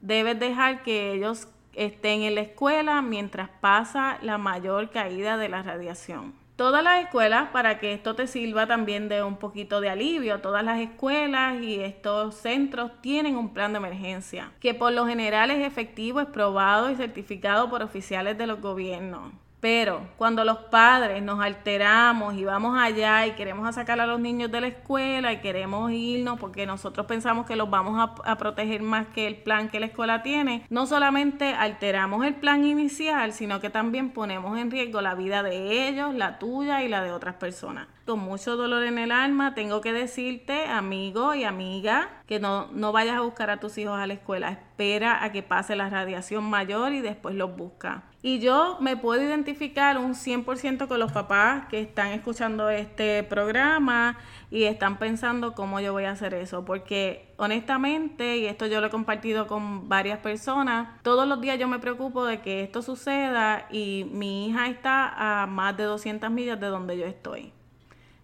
debes 0.00 0.38
dejar 0.38 0.82
que 0.82 1.12
ellos 1.12 1.48
estén 1.72 2.22
en 2.22 2.34
la 2.34 2.42
escuela 2.42 3.00
mientras 3.00 3.48
pasa 3.60 4.18
la 4.22 4.38
mayor 4.38 4.90
caída 4.90 5.36
de 5.36 5.48
la 5.48 5.62
radiación 5.62 6.43
todas 6.56 6.84
las 6.84 7.02
escuelas, 7.02 7.50
para 7.50 7.78
que 7.78 7.92
esto 7.92 8.14
te 8.14 8.26
sirva 8.26 8.66
también 8.66 9.08
de 9.08 9.22
un 9.22 9.36
poquito 9.36 9.80
de 9.80 9.90
alivio, 9.90 10.40
todas 10.40 10.64
las 10.64 10.80
escuelas 10.80 11.60
y 11.62 11.80
estos 11.80 12.34
centros 12.36 12.92
tienen 13.00 13.36
un 13.36 13.52
plan 13.52 13.72
de 13.72 13.78
emergencia, 13.78 14.52
que 14.60 14.74
por 14.74 14.92
lo 14.92 15.06
general 15.06 15.50
es 15.50 15.66
efectivo, 15.66 16.20
es 16.20 16.26
probado 16.26 16.90
y 16.90 16.96
certificado 16.96 17.68
por 17.68 17.82
oficiales 17.82 18.38
de 18.38 18.46
los 18.46 18.60
gobiernos. 18.60 19.32
Pero 19.64 20.08
cuando 20.18 20.44
los 20.44 20.58
padres 20.58 21.22
nos 21.22 21.40
alteramos 21.40 22.34
y 22.34 22.44
vamos 22.44 22.76
allá 22.78 23.26
y 23.26 23.30
queremos 23.30 23.74
sacar 23.74 23.98
a 23.98 24.04
los 24.04 24.20
niños 24.20 24.52
de 24.52 24.60
la 24.60 24.66
escuela 24.66 25.32
y 25.32 25.40
queremos 25.40 25.90
irnos 25.90 26.38
porque 26.38 26.66
nosotros 26.66 27.06
pensamos 27.06 27.46
que 27.46 27.56
los 27.56 27.70
vamos 27.70 28.10
a, 28.26 28.36
proteger 28.36 28.82
más 28.82 29.06
que 29.06 29.26
el 29.26 29.36
plan 29.36 29.70
que 29.70 29.80
la 29.80 29.86
escuela 29.86 30.22
tiene, 30.22 30.66
no 30.68 30.84
solamente 30.86 31.54
alteramos 31.54 32.26
el 32.26 32.34
plan 32.34 32.66
inicial, 32.66 33.32
sino 33.32 33.62
que 33.62 33.70
también 33.70 34.10
ponemos 34.10 34.58
en 34.58 34.70
riesgo 34.70 35.00
la 35.00 35.14
vida 35.14 35.42
de 35.42 35.88
ellos, 35.88 36.14
la 36.14 36.38
tuya 36.38 36.82
y 36.82 36.88
la 36.88 37.02
de 37.02 37.12
otras 37.12 37.36
personas. 37.36 37.88
Con 38.04 38.18
mucho 38.18 38.58
dolor 38.58 38.84
en 38.84 38.98
el 38.98 39.12
alma, 39.12 39.54
tengo 39.54 39.80
que 39.80 39.94
decirte, 39.94 40.66
amigo 40.66 41.34
y 41.34 41.44
amiga, 41.44 42.10
que 42.26 42.38
no, 42.38 42.68
no 42.72 42.92
vayas 42.92 43.16
a 43.16 43.22
buscar 43.22 43.48
a 43.48 43.60
tus 43.60 43.78
hijos 43.78 43.98
a 43.98 44.06
la 44.06 44.12
escuela. 44.12 44.50
Espera 44.50 45.24
a 45.24 45.32
que 45.32 45.42
pase 45.42 45.74
la 45.74 45.88
radiación 45.88 46.44
mayor 46.44 46.92
y 46.92 47.00
después 47.00 47.34
los 47.34 47.56
busca. 47.56 48.02
Y 48.26 48.38
yo 48.38 48.78
me 48.80 48.96
puedo 48.96 49.22
identificar 49.22 49.98
un 49.98 50.14
100% 50.14 50.88
con 50.88 50.98
los 50.98 51.12
papás 51.12 51.66
que 51.68 51.78
están 51.78 52.12
escuchando 52.12 52.70
este 52.70 53.22
programa 53.22 54.16
y 54.50 54.64
están 54.64 54.98
pensando 54.98 55.52
cómo 55.52 55.78
yo 55.78 55.92
voy 55.92 56.04
a 56.04 56.12
hacer 56.12 56.32
eso. 56.32 56.64
Porque 56.64 57.34
honestamente, 57.36 58.38
y 58.38 58.46
esto 58.46 58.64
yo 58.64 58.80
lo 58.80 58.86
he 58.86 58.90
compartido 58.90 59.46
con 59.46 59.90
varias 59.90 60.20
personas, 60.20 60.88
todos 61.02 61.28
los 61.28 61.38
días 61.42 61.58
yo 61.58 61.68
me 61.68 61.80
preocupo 61.80 62.24
de 62.24 62.40
que 62.40 62.62
esto 62.62 62.80
suceda 62.80 63.66
y 63.70 64.06
mi 64.10 64.48
hija 64.48 64.68
está 64.68 65.42
a 65.42 65.46
más 65.46 65.76
de 65.76 65.84
200 65.84 66.30
millas 66.30 66.58
de 66.58 66.68
donde 66.68 66.96
yo 66.96 67.04
estoy. 67.04 67.52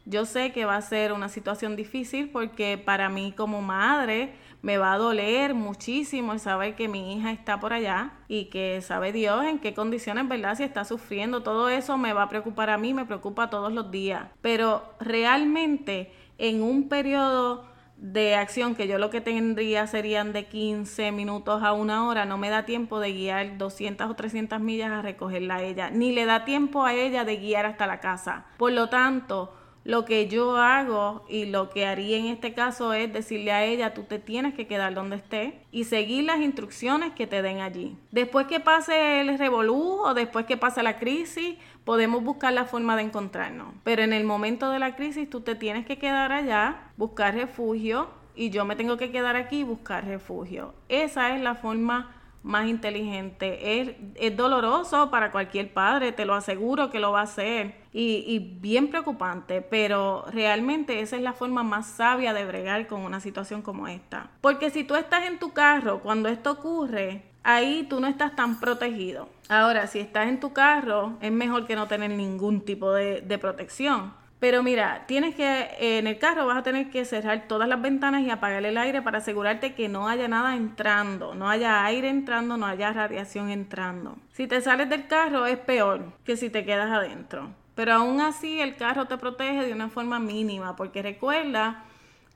Yo 0.06 0.24
sé 0.24 0.50
que 0.52 0.64
va 0.64 0.76
a 0.76 0.82
ser 0.82 1.12
una 1.12 1.28
situación 1.28 1.76
difícil 1.76 2.30
porque 2.30 2.78
para 2.78 3.10
mí 3.10 3.34
como 3.36 3.60
madre, 3.60 4.32
me 4.62 4.78
va 4.78 4.92
a 4.92 4.98
doler 4.98 5.54
muchísimo 5.54 6.32
el 6.32 6.40
saber 6.40 6.74
que 6.76 6.88
mi 6.88 7.14
hija 7.14 7.32
está 7.32 7.60
por 7.60 7.72
allá 7.72 8.12
y 8.28 8.46
que 8.46 8.80
sabe 8.82 9.12
Dios 9.12 9.44
en 9.44 9.58
qué 9.58 9.74
condiciones, 9.74 10.28
¿verdad? 10.28 10.56
Si 10.56 10.62
está 10.62 10.84
sufriendo, 10.84 11.42
todo 11.42 11.68
eso 11.68 11.96
me 11.96 12.12
va 12.12 12.24
a 12.24 12.28
preocupar 12.28 12.70
a 12.70 12.78
mí, 12.78 12.92
me 12.92 13.06
preocupa 13.06 13.50
todos 13.50 13.72
los 13.72 13.90
días. 13.90 14.26
Pero 14.42 14.94
realmente 15.00 16.12
en 16.38 16.62
un 16.62 16.88
periodo 16.88 17.64
de 17.96 18.34
acción 18.34 18.74
que 18.74 18.88
yo 18.88 18.98
lo 18.98 19.10
que 19.10 19.20
tendría 19.20 19.86
serían 19.86 20.32
de 20.32 20.46
15 20.46 21.12
minutos 21.12 21.62
a 21.62 21.72
una 21.72 22.08
hora, 22.08 22.24
no 22.24 22.38
me 22.38 22.48
da 22.48 22.64
tiempo 22.64 22.98
de 22.98 23.12
guiar 23.12 23.58
200 23.58 24.10
o 24.10 24.14
300 24.14 24.58
millas 24.58 24.90
a 24.90 25.02
recogerla 25.02 25.56
a 25.56 25.62
ella, 25.62 25.90
ni 25.90 26.12
le 26.12 26.24
da 26.24 26.46
tiempo 26.46 26.84
a 26.84 26.94
ella 26.94 27.24
de 27.24 27.36
guiar 27.36 27.66
hasta 27.66 27.86
la 27.86 28.00
casa. 28.00 28.46
Por 28.56 28.72
lo 28.72 28.88
tanto, 28.88 29.54
lo 29.84 30.04
que 30.04 30.28
yo 30.28 30.56
hago 30.56 31.24
y 31.28 31.46
lo 31.46 31.70
que 31.70 31.86
haría 31.86 32.18
en 32.18 32.26
este 32.26 32.52
caso 32.52 32.92
es 32.92 33.12
decirle 33.12 33.52
a 33.52 33.64
ella, 33.64 33.94
tú 33.94 34.02
te 34.02 34.18
tienes 34.18 34.54
que 34.54 34.66
quedar 34.66 34.94
donde 34.94 35.16
esté 35.16 35.62
y 35.72 35.84
seguir 35.84 36.24
las 36.24 36.40
instrucciones 36.40 37.12
que 37.12 37.26
te 37.26 37.42
den 37.42 37.60
allí. 37.60 37.96
Después 38.10 38.46
que 38.46 38.60
pase 38.60 39.20
el 39.20 39.38
revolú 39.38 40.00
o 40.02 40.14
después 40.14 40.46
que 40.46 40.56
pase 40.56 40.82
la 40.82 40.98
crisis, 40.98 41.56
podemos 41.84 42.22
buscar 42.22 42.52
la 42.52 42.66
forma 42.66 42.96
de 42.96 43.02
encontrarnos. 43.02 43.74
Pero 43.84 44.02
en 44.02 44.12
el 44.12 44.24
momento 44.24 44.70
de 44.70 44.78
la 44.78 44.96
crisis 44.96 45.30
tú 45.30 45.40
te 45.40 45.54
tienes 45.54 45.86
que 45.86 45.98
quedar 45.98 46.32
allá, 46.32 46.90
buscar 46.96 47.34
refugio 47.34 48.08
y 48.34 48.50
yo 48.50 48.64
me 48.64 48.76
tengo 48.76 48.96
que 48.96 49.10
quedar 49.10 49.36
aquí 49.36 49.60
y 49.60 49.64
buscar 49.64 50.04
refugio. 50.04 50.74
Esa 50.88 51.34
es 51.34 51.40
la 51.40 51.54
forma 51.54 52.16
más 52.42 52.68
inteligente. 52.68 53.80
Es, 53.80 53.96
es, 54.14 54.36
doloroso 54.36 55.10
para 55.10 55.30
cualquier 55.30 55.72
padre, 55.72 56.12
te 56.12 56.24
lo 56.24 56.34
aseguro 56.34 56.90
que 56.90 57.00
lo 57.00 57.12
va 57.12 57.20
a 57.20 57.24
hacer. 57.24 57.79
Y, 57.92 58.56
bien 58.60 58.88
preocupante, 58.88 59.62
pero 59.62 60.24
realmente 60.32 61.00
esa 61.00 61.16
es 61.16 61.22
la 61.22 61.32
forma 61.32 61.62
más 61.62 61.86
sabia 61.86 62.32
de 62.32 62.44
bregar 62.44 62.86
con 62.86 63.00
una 63.00 63.20
situación 63.20 63.62
como 63.62 63.88
esta. 63.88 64.30
Porque 64.40 64.70
si 64.70 64.84
tú 64.84 64.94
estás 64.94 65.24
en 65.24 65.38
tu 65.38 65.52
carro 65.52 66.00
cuando 66.00 66.28
esto 66.28 66.52
ocurre, 66.52 67.24
ahí 67.42 67.86
tú 67.88 68.00
no 68.00 68.06
estás 68.06 68.36
tan 68.36 68.60
protegido. 68.60 69.28
Ahora, 69.48 69.86
si 69.88 69.98
estás 69.98 70.28
en 70.28 70.38
tu 70.38 70.52
carro, 70.52 71.14
es 71.20 71.32
mejor 71.32 71.66
que 71.66 71.74
no 71.74 71.88
tener 71.88 72.10
ningún 72.10 72.60
tipo 72.60 72.92
de, 72.92 73.22
de 73.22 73.38
protección. 73.38 74.12
Pero 74.40 74.62
mira, 74.62 75.04
tienes 75.06 75.34
que, 75.34 75.68
en 75.78 76.06
el 76.06 76.18
carro 76.18 76.46
vas 76.46 76.56
a 76.56 76.62
tener 76.62 76.88
que 76.88 77.04
cerrar 77.04 77.46
todas 77.46 77.68
las 77.68 77.82
ventanas 77.82 78.22
y 78.22 78.30
apagar 78.30 78.64
el 78.64 78.78
aire 78.78 79.02
para 79.02 79.18
asegurarte 79.18 79.74
que 79.74 79.90
no 79.90 80.08
haya 80.08 80.28
nada 80.28 80.56
entrando, 80.56 81.34
no 81.34 81.50
haya 81.50 81.84
aire 81.84 82.08
entrando, 82.08 82.56
no 82.56 82.64
haya 82.64 82.90
radiación 82.90 83.50
entrando. 83.50 84.16
Si 84.32 84.46
te 84.46 84.62
sales 84.62 84.88
del 84.88 85.06
carro 85.06 85.44
es 85.44 85.58
peor 85.58 86.14
que 86.24 86.38
si 86.38 86.48
te 86.48 86.64
quedas 86.64 86.90
adentro. 86.90 87.50
Pero 87.80 87.94
aún 87.94 88.20
así 88.20 88.60
el 88.60 88.76
carro 88.76 89.06
te 89.06 89.16
protege 89.16 89.64
de 89.64 89.72
una 89.72 89.88
forma 89.88 90.18
mínima, 90.18 90.76
porque 90.76 91.00
recuerda 91.00 91.84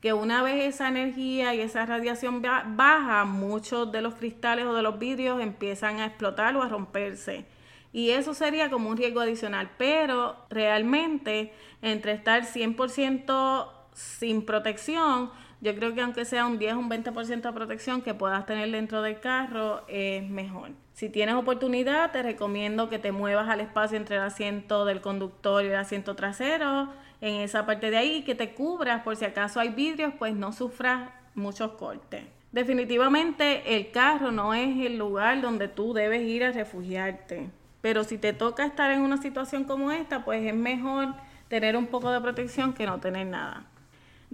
que 0.01 0.15
una 0.15 0.43
vez 0.43 0.75
esa 0.75 0.89
energía 0.89 1.55
y 1.55 1.61
esa 1.61 1.85
radiación 1.85 2.41
baja, 2.41 3.27
muchos 3.27 3.93
de 3.93 4.01
los 4.01 4.15
cristales 4.15 4.65
o 4.65 4.73
de 4.73 4.81
los 4.81 4.99
vidrios 4.99 5.43
empiezan 5.43 6.01
a 6.01 6.07
explotar 6.07 6.57
o 6.57 6.63
a 6.63 6.69
romperse. 6.71 7.45
Y 7.93 8.09
eso 8.09 8.33
sería 8.33 8.71
como 8.71 8.89
un 8.89 8.97
riesgo 8.97 9.21
adicional, 9.21 9.69
pero 9.77 10.35
realmente 10.49 11.53
entre 11.83 12.13
estar 12.13 12.45
100% 12.45 13.69
sin 13.93 14.47
protección, 14.47 15.31
yo 15.61 15.75
creo 15.75 15.95
que 15.95 16.01
aunque 16.01 16.25
sea 16.25 16.47
un 16.47 16.59
10 16.59 16.73
o 16.73 16.79
un 16.79 16.89
20% 16.89 17.43
de 17.43 17.53
protección 17.53 18.01
que 18.01 18.15
puedas 18.15 18.47
tener 18.47 18.71
dentro 18.71 19.03
del 19.03 19.21
carro 19.21 19.85
es 19.89 20.27
mejor. 20.27 20.71
Si 20.95 21.09
tienes 21.09 21.35
oportunidad, 21.35 22.13
te 22.13 22.23
recomiendo 22.23 22.89
que 22.89 23.01
te 23.01 23.11
muevas 23.11 23.49
al 23.49 23.61
espacio 23.61 23.97
entre 23.97 24.15
el 24.15 24.23
asiento 24.23 24.85
del 24.85 25.01
conductor 25.01 25.65
y 25.65 25.67
el 25.67 25.75
asiento 25.75 26.15
trasero 26.15 26.89
en 27.21 27.41
esa 27.41 27.67
parte 27.67 27.91
de 27.91 27.97
ahí, 27.97 28.23
que 28.23 28.37
te 28.37 28.55
cubras 28.55 29.03
por 29.03 29.17
si 29.17 29.25
acaso 29.25 29.59
hay 29.59 29.71
vidrios, 29.71 30.13
pues 30.17 30.37
no 30.37 30.53
sufras 30.53 31.11
muchos 31.35 31.73
cortes. 31.73 32.23
Definitivamente 32.53 33.75
el 33.75 33.91
carro 33.91 34.31
no 34.31 34.55
es 34.55 34.87
el 34.87 34.97
lugar 34.97 35.41
donde 35.41 35.67
tú 35.67 35.95
debes 35.95 36.23
ir 36.23 36.45
a 36.45 36.53
refugiarte, 36.53 37.51
pero 37.81 38.05
si 38.05 38.17
te 38.17 38.33
toca 38.33 38.65
estar 38.65 38.93
en 38.93 39.01
una 39.01 39.17
situación 39.17 39.65
como 39.65 39.91
esta, 39.91 40.25
pues 40.25 40.47
es 40.47 40.55
mejor 40.55 41.09
tener 41.49 41.77
un 41.77 41.89
poco 41.89 42.13
de 42.13 42.21
protección 42.21 42.73
que 42.73 42.87
no 42.87 43.01
tener 43.01 43.27
nada. 43.27 43.65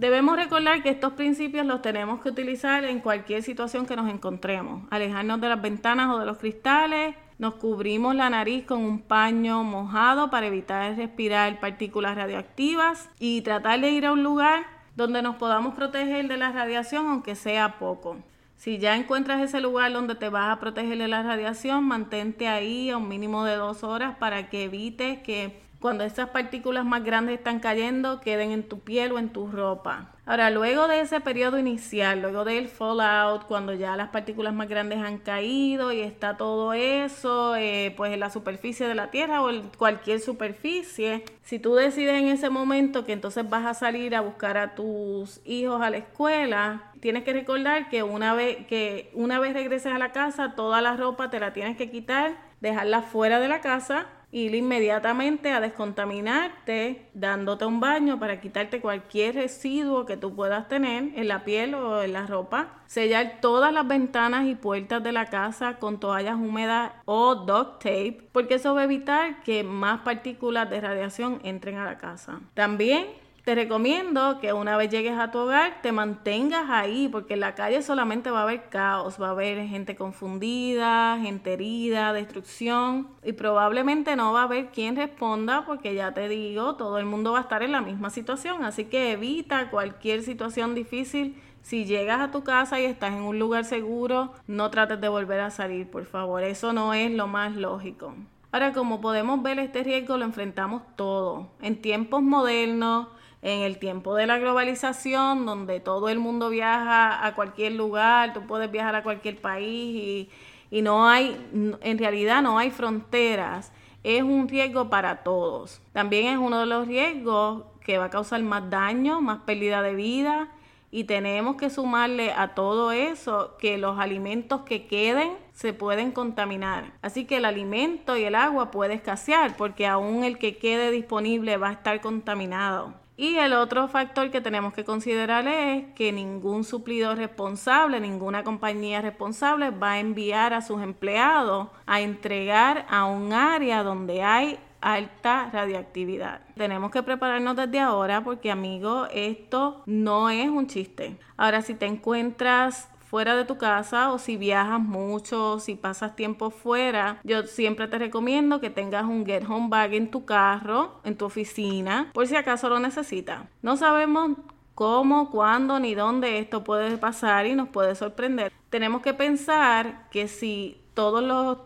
Debemos 0.00 0.36
recordar 0.36 0.82
que 0.82 0.88
estos 0.88 1.12
principios 1.12 1.66
los 1.66 1.82
tenemos 1.82 2.22
que 2.22 2.30
utilizar 2.30 2.84
en 2.84 3.00
cualquier 3.00 3.42
situación 3.42 3.84
que 3.84 3.96
nos 3.96 4.08
encontremos. 4.08 4.84
Alejarnos 4.88 5.42
de 5.42 5.50
las 5.50 5.60
ventanas 5.60 6.08
o 6.08 6.18
de 6.18 6.24
los 6.24 6.38
cristales, 6.38 7.14
nos 7.36 7.56
cubrimos 7.56 8.14
la 8.14 8.30
nariz 8.30 8.64
con 8.64 8.82
un 8.82 9.02
paño 9.02 9.62
mojado 9.62 10.30
para 10.30 10.46
evitar 10.46 10.96
respirar 10.96 11.60
partículas 11.60 12.16
radioactivas 12.16 13.10
y 13.18 13.42
tratar 13.42 13.82
de 13.82 13.90
ir 13.90 14.06
a 14.06 14.12
un 14.12 14.22
lugar 14.22 14.64
donde 14.96 15.20
nos 15.20 15.36
podamos 15.36 15.74
proteger 15.74 16.28
de 16.28 16.38
la 16.38 16.50
radiación, 16.50 17.06
aunque 17.06 17.34
sea 17.34 17.78
poco. 17.78 18.16
Si 18.56 18.78
ya 18.78 18.96
encuentras 18.96 19.42
ese 19.42 19.60
lugar 19.60 19.92
donde 19.92 20.14
te 20.14 20.30
vas 20.30 20.48
a 20.48 20.60
proteger 20.60 20.96
de 20.96 21.08
la 21.08 21.22
radiación, 21.22 21.84
mantente 21.84 22.48
ahí 22.48 22.88
a 22.88 22.96
un 22.96 23.06
mínimo 23.06 23.44
de 23.44 23.56
dos 23.56 23.84
horas 23.84 24.16
para 24.16 24.48
que 24.48 24.64
evites 24.64 25.18
que 25.18 25.60
cuando 25.81 26.05
esas 26.05 26.29
partículas 26.29 26.85
más 26.85 27.03
grandes 27.03 27.38
están 27.38 27.59
cayendo, 27.59 28.21
queden 28.21 28.51
en 28.51 28.69
tu 28.69 28.81
piel 28.81 29.12
o 29.12 29.19
en 29.19 29.31
tu 29.31 29.49
ropa. 29.49 30.12
Ahora, 30.27 30.51
luego 30.51 30.87
de 30.87 31.01
ese 31.01 31.21
periodo 31.21 31.59
inicial, 31.59 32.21
luego 32.21 32.45
del 32.45 32.69
fallout, 32.69 33.47
cuando 33.47 33.73
ya 33.73 33.97
las 33.97 34.11
partículas 34.11 34.55
más 34.55 34.69
grandes 34.69 35.01
han 35.01 35.19
caído 35.19 35.90
y 35.90 36.01
está 36.03 36.37
todo 36.37 36.75
eso, 36.75 37.57
eh, 37.57 37.95
pues 37.97 38.12
en 38.12 38.21
la 38.21 38.31
superficie 38.31 38.87
de 38.87 38.95
la 38.95 39.11
Tierra 39.11 39.43
o 39.43 39.51
en 39.51 39.71
cualquier 39.77 40.21
superficie, 40.21 41.25
si 41.43 41.59
tú 41.59 41.75
decides 41.75 42.14
en 42.14 42.29
ese 42.29 42.51
momento 42.51 43.05
que 43.05 43.12
entonces 43.12 43.49
vas 43.49 43.64
a 43.64 43.75
salir 43.75 44.14
a 44.14 44.21
buscar 44.21 44.59
a 44.59 44.75
tus 44.75 45.40
hijos 45.45 45.81
a 45.83 45.90
la 45.90 45.97
escuela, 45.97 46.93
tienes 47.01 47.25
que 47.25 47.33
recordar 47.33 47.88
que 47.88 48.03
una 48.03 48.35
vez 48.35 48.66
que 48.66 49.11
una 49.14 49.40
vez 49.40 49.55
regreses 49.55 49.93
a 49.93 49.99
la 49.99 50.12
casa, 50.12 50.55
toda 50.55 50.83
la 50.83 50.97
ropa 50.97 51.31
te 51.31 51.40
la 51.40 51.55
tienes 51.55 51.77
que 51.77 51.90
quitar, 51.90 52.37
dejarla 52.61 53.03
fuera 53.03 53.40
de 53.40 53.49
la 53.49 53.61
casa 53.62 54.07
ir 54.33 54.55
inmediatamente 54.55 55.51
a 55.53 55.61
descontaminarte 55.61 57.09
dándote 57.14 57.66
un 57.66 57.81
baño 57.81 58.19
para 58.19 58.40
quitarte 58.40 58.81
cualquier 58.81 59.35
residuo 59.35 60.07
que 60.07 60.16
tú 60.16 60.35
puedas 60.35 60.69
tener 60.69 61.11
en 61.16 61.29
la 61.29 61.45
piel 61.45 61.75
o 61.75 62.03
en 62.03 62.12
la 62.12 62.27
ropa. 62.27 62.81
Sellar 62.87 63.38
todas 63.40 63.73
las 63.73 63.87
ventanas 63.87 64.47
y 64.47 64.55
puertas 64.55 65.03
de 65.03 65.12
la 65.12 65.27
casa 65.27 65.79
con 65.79 65.99
toallas 65.99 66.37
húmedas 66.37 66.93
o 67.05 67.35
duct 67.35 67.83
tape 67.83 68.29
porque 68.33 68.55
eso 68.55 68.75
va 68.75 68.83
a 68.83 68.85
evitar 68.85 69.43
que 69.43 69.64
más 69.64 70.01
partículas 70.01 70.71
de 70.71 70.81
radiación 70.81 71.40
entren 71.43 71.77
a 71.79 71.85
la 71.85 71.99
casa. 71.99 72.40
También 72.55 73.07
te 73.50 73.56
recomiendo 73.56 74.38
que 74.40 74.52
una 74.52 74.76
vez 74.76 74.90
llegues 74.90 75.18
a 75.18 75.32
tu 75.32 75.38
hogar 75.38 75.82
te 75.82 75.90
mantengas 75.90 76.70
ahí 76.70 77.08
porque 77.08 77.34
en 77.34 77.40
la 77.40 77.56
calle 77.56 77.82
solamente 77.82 78.30
va 78.30 78.38
a 78.38 78.42
haber 78.44 78.68
caos, 78.68 79.20
va 79.20 79.26
a 79.26 79.30
haber 79.30 79.66
gente 79.66 79.96
confundida, 79.96 81.18
gente 81.20 81.54
herida, 81.54 82.12
destrucción 82.12 83.08
y 83.24 83.32
probablemente 83.32 84.14
no 84.14 84.32
va 84.32 84.42
a 84.42 84.44
haber 84.44 84.68
quien 84.68 84.94
responda 84.94 85.64
porque 85.66 85.96
ya 85.96 86.14
te 86.14 86.28
digo, 86.28 86.76
todo 86.76 86.98
el 86.98 87.06
mundo 87.06 87.32
va 87.32 87.38
a 87.38 87.42
estar 87.42 87.64
en 87.64 87.72
la 87.72 87.80
misma 87.80 88.10
situación, 88.10 88.62
así 88.62 88.84
que 88.84 89.10
evita 89.10 89.68
cualquier 89.68 90.22
situación 90.22 90.76
difícil. 90.76 91.42
Si 91.60 91.86
llegas 91.86 92.20
a 92.20 92.30
tu 92.30 92.44
casa 92.44 92.78
y 92.78 92.84
estás 92.84 93.14
en 93.14 93.22
un 93.22 93.40
lugar 93.40 93.64
seguro, 93.64 94.32
no 94.46 94.70
trates 94.70 95.00
de 95.00 95.08
volver 95.08 95.40
a 95.40 95.50
salir, 95.50 95.90
por 95.90 96.04
favor, 96.04 96.44
eso 96.44 96.72
no 96.72 96.94
es 96.94 97.10
lo 97.10 97.26
más 97.26 97.56
lógico. 97.56 98.14
Ahora, 98.52 98.72
como 98.72 99.00
podemos 99.00 99.42
ver, 99.42 99.58
este 99.58 99.82
riesgo 99.82 100.16
lo 100.18 100.24
enfrentamos 100.24 100.82
todo. 100.96 101.50
En 101.60 101.80
tiempos 101.80 102.22
modernos, 102.22 103.08
en 103.42 103.61
el 103.61 103.79
tiempo 103.79 104.14
de 104.14 104.26
la 104.26 104.38
globalización, 104.38 105.46
donde 105.46 105.81
todo 105.81 106.09
el 106.09 106.18
mundo 106.18 106.50
viaja 106.50 107.26
a 107.26 107.35
cualquier 107.35 107.72
lugar, 107.72 108.33
tú 108.33 108.46
puedes 108.46 108.70
viajar 108.70 108.94
a 108.94 109.03
cualquier 109.03 109.40
país 109.40 110.29
y, 110.70 110.83
no 110.83 111.09
hay, 111.09 111.37
en 111.81 111.98
realidad 111.98 112.42
no 112.42 112.59
hay 112.59 112.70
fronteras, 112.70 113.72
es 114.05 114.22
un 114.22 114.48
riesgo 114.48 114.88
para 114.88 115.22
todos. 115.22 115.81
También 115.92 116.26
es 116.26 116.38
uno 116.38 116.61
de 116.61 116.66
los 116.66 116.87
riesgos 116.87 117.64
que 117.85 117.98
va 117.98 118.07
a 118.07 118.11
causar 118.11 118.42
más 118.42 118.70
daño, 118.70 119.20
más 119.20 119.40
pérdida 119.40 119.83
de 119.83 119.94
vida 119.94 120.48
y 120.92 121.05
tenemos 121.05 121.57
que 121.57 121.70
sumarle 121.70 122.33
a 122.33 122.55
todo 122.55 122.90
eso 122.90 123.57
que 123.59 123.79
los 123.79 123.98
alimentos 123.98 124.62
que 124.62 124.87
queden 124.87 125.37
se 125.53 125.72
pueden 125.72 126.11
contaminar. 126.11 126.92
Así 127.00 127.26
que 127.26 127.37
el 127.37 127.44
alimento 127.44 128.16
y 128.16 128.24
el 128.24 128.35
agua 128.35 128.70
puede 128.70 128.94
escasear 128.94 129.57
porque 129.57 129.87
aún 129.87 130.24
el 130.24 130.38
que 130.38 130.59
quede 130.59 130.90
disponible 130.90 131.57
va 131.57 131.68
a 131.68 131.72
estar 131.72 132.00
contaminado. 132.00 132.94
Y 133.20 133.37
el 133.37 133.52
otro 133.52 133.87
factor 133.87 134.30
que 134.30 134.40
tenemos 134.40 134.72
que 134.72 134.83
considerar 134.83 135.46
es 135.46 135.85
que 135.94 136.11
ningún 136.11 136.64
suplidor 136.64 137.18
responsable, 137.18 138.00
ninguna 138.00 138.44
compañía 138.44 139.02
responsable 139.02 139.68
va 139.68 139.92
a 139.92 140.00
enviar 140.00 140.54
a 140.54 140.62
sus 140.62 140.80
empleados 140.80 141.68
a 141.85 142.00
entregar 142.00 142.87
a 142.88 143.04
un 143.04 143.35
área 143.35 143.83
donde 143.83 144.22
hay 144.22 144.59
alta 144.80 145.50
radioactividad. 145.52 146.40
Tenemos 146.56 146.90
que 146.90 147.02
prepararnos 147.02 147.56
desde 147.56 147.80
ahora 147.80 148.24
porque, 148.24 148.50
amigo, 148.50 149.06
esto 149.12 149.83
no 149.85 150.30
es 150.30 150.48
un 150.48 150.66
chiste. 150.66 151.18
Ahora, 151.37 151.61
si 151.61 151.74
te 151.74 151.85
encuentras 151.85 152.88
fuera 153.11 153.35
de 153.35 153.44
tu 153.44 153.59
casa 153.59 154.12
o 154.12 154.18
si 154.18 154.37
viajas 154.37 154.81
mucho, 154.81 155.59
si 155.59 155.75
pasas 155.75 156.14
tiempo 156.14 156.51
fuera, 156.51 157.18
yo 157.25 157.42
siempre 157.42 157.88
te 157.88 157.99
recomiendo 157.99 158.61
que 158.61 158.70
tengas 158.70 159.05
un 159.05 159.27
get 159.27 159.42
home 159.49 159.66
bag 159.68 159.94
en 159.94 160.12
tu 160.12 160.25
carro, 160.25 161.01
en 161.03 161.16
tu 161.16 161.25
oficina, 161.25 162.12
por 162.14 162.29
si 162.29 162.37
acaso 162.37 162.68
lo 162.68 162.79
necesitas. 162.79 163.42
No 163.62 163.77
sabemos 163.77 164.37
cómo, 164.77 165.29
cuándo 165.33 165.81
ni 165.81 165.96
dónde 165.96 166.38
esto 166.38 166.62
puede 166.62 166.96
pasar 166.99 167.46
y 167.46 167.57
nos 167.57 167.68
puede 167.70 167.96
sorprender. 167.96 168.53
Tenemos 168.70 169.03
que 169.03 169.12
pensar 169.12 170.09
que 170.11 170.29
si 170.29 170.81
todos 170.94 171.20
los, 171.20 171.59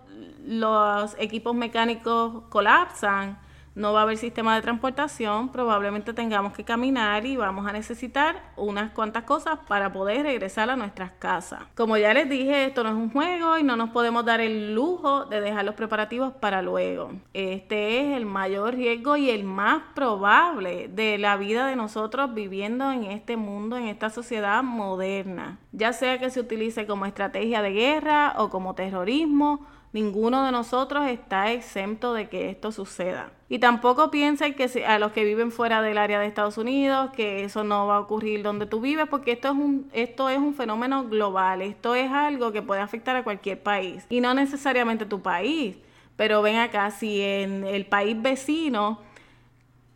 los 0.46 1.14
equipos 1.18 1.54
mecánicos 1.54 2.44
colapsan, 2.48 3.38
no 3.74 3.92
va 3.92 4.00
a 4.00 4.02
haber 4.04 4.16
sistema 4.16 4.54
de 4.54 4.62
transportación, 4.62 5.50
probablemente 5.50 6.12
tengamos 6.12 6.52
que 6.52 6.64
caminar 6.64 7.26
y 7.26 7.36
vamos 7.36 7.66
a 7.66 7.72
necesitar 7.72 8.52
unas 8.56 8.92
cuantas 8.92 9.24
cosas 9.24 9.58
para 9.66 9.92
poder 9.92 10.22
regresar 10.22 10.70
a 10.70 10.76
nuestras 10.76 11.10
casas. 11.18 11.62
Como 11.74 11.96
ya 11.96 12.14
les 12.14 12.28
dije, 12.28 12.66
esto 12.66 12.84
no 12.84 12.90
es 12.90 12.94
un 12.94 13.10
juego 13.10 13.58
y 13.58 13.62
no 13.62 13.76
nos 13.76 13.90
podemos 13.90 14.24
dar 14.24 14.40
el 14.40 14.74
lujo 14.74 15.24
de 15.24 15.40
dejar 15.40 15.64
los 15.64 15.74
preparativos 15.74 16.32
para 16.34 16.62
luego. 16.62 17.12
Este 17.32 18.00
es 18.00 18.16
el 18.16 18.26
mayor 18.26 18.74
riesgo 18.74 19.16
y 19.16 19.30
el 19.30 19.44
más 19.44 19.82
probable 19.94 20.88
de 20.88 21.18
la 21.18 21.36
vida 21.36 21.66
de 21.66 21.76
nosotros 21.76 22.32
viviendo 22.34 22.92
en 22.92 23.04
este 23.04 23.36
mundo, 23.36 23.76
en 23.76 23.88
esta 23.88 24.10
sociedad 24.10 24.62
moderna. 24.62 25.58
Ya 25.72 25.92
sea 25.92 26.18
que 26.18 26.30
se 26.30 26.40
utilice 26.40 26.86
como 26.86 27.06
estrategia 27.06 27.62
de 27.62 27.72
guerra 27.72 28.34
o 28.38 28.50
como 28.50 28.74
terrorismo, 28.74 29.66
Ninguno 29.94 30.44
de 30.44 30.50
nosotros 30.50 31.06
está 31.06 31.52
exento 31.52 32.14
de 32.14 32.28
que 32.28 32.50
esto 32.50 32.72
suceda. 32.72 33.30
Y 33.48 33.60
tampoco 33.60 34.10
piensen 34.10 34.54
que 34.54 34.84
a 34.84 34.98
los 34.98 35.12
que 35.12 35.22
viven 35.22 35.52
fuera 35.52 35.82
del 35.82 35.98
área 35.98 36.18
de 36.18 36.26
Estados 36.26 36.58
Unidos, 36.58 37.10
que 37.12 37.44
eso 37.44 37.62
no 37.62 37.86
va 37.86 37.98
a 37.98 38.00
ocurrir 38.00 38.42
donde 38.42 38.66
tú 38.66 38.80
vives, 38.80 39.06
porque 39.08 39.30
esto 39.30 39.46
es 39.46 39.54
un, 39.54 39.88
esto 39.92 40.28
es 40.28 40.38
un 40.38 40.52
fenómeno 40.54 41.04
global, 41.04 41.62
esto 41.62 41.94
es 41.94 42.10
algo 42.10 42.50
que 42.50 42.60
puede 42.60 42.80
afectar 42.80 43.14
a 43.14 43.22
cualquier 43.22 43.62
país 43.62 44.04
y 44.08 44.20
no 44.20 44.34
necesariamente 44.34 45.06
tu 45.06 45.22
país. 45.22 45.76
Pero 46.16 46.42
ven 46.42 46.56
acá, 46.56 46.90
si 46.90 47.20
en 47.20 47.62
el 47.62 47.86
país 47.86 48.20
vecino 48.20 48.98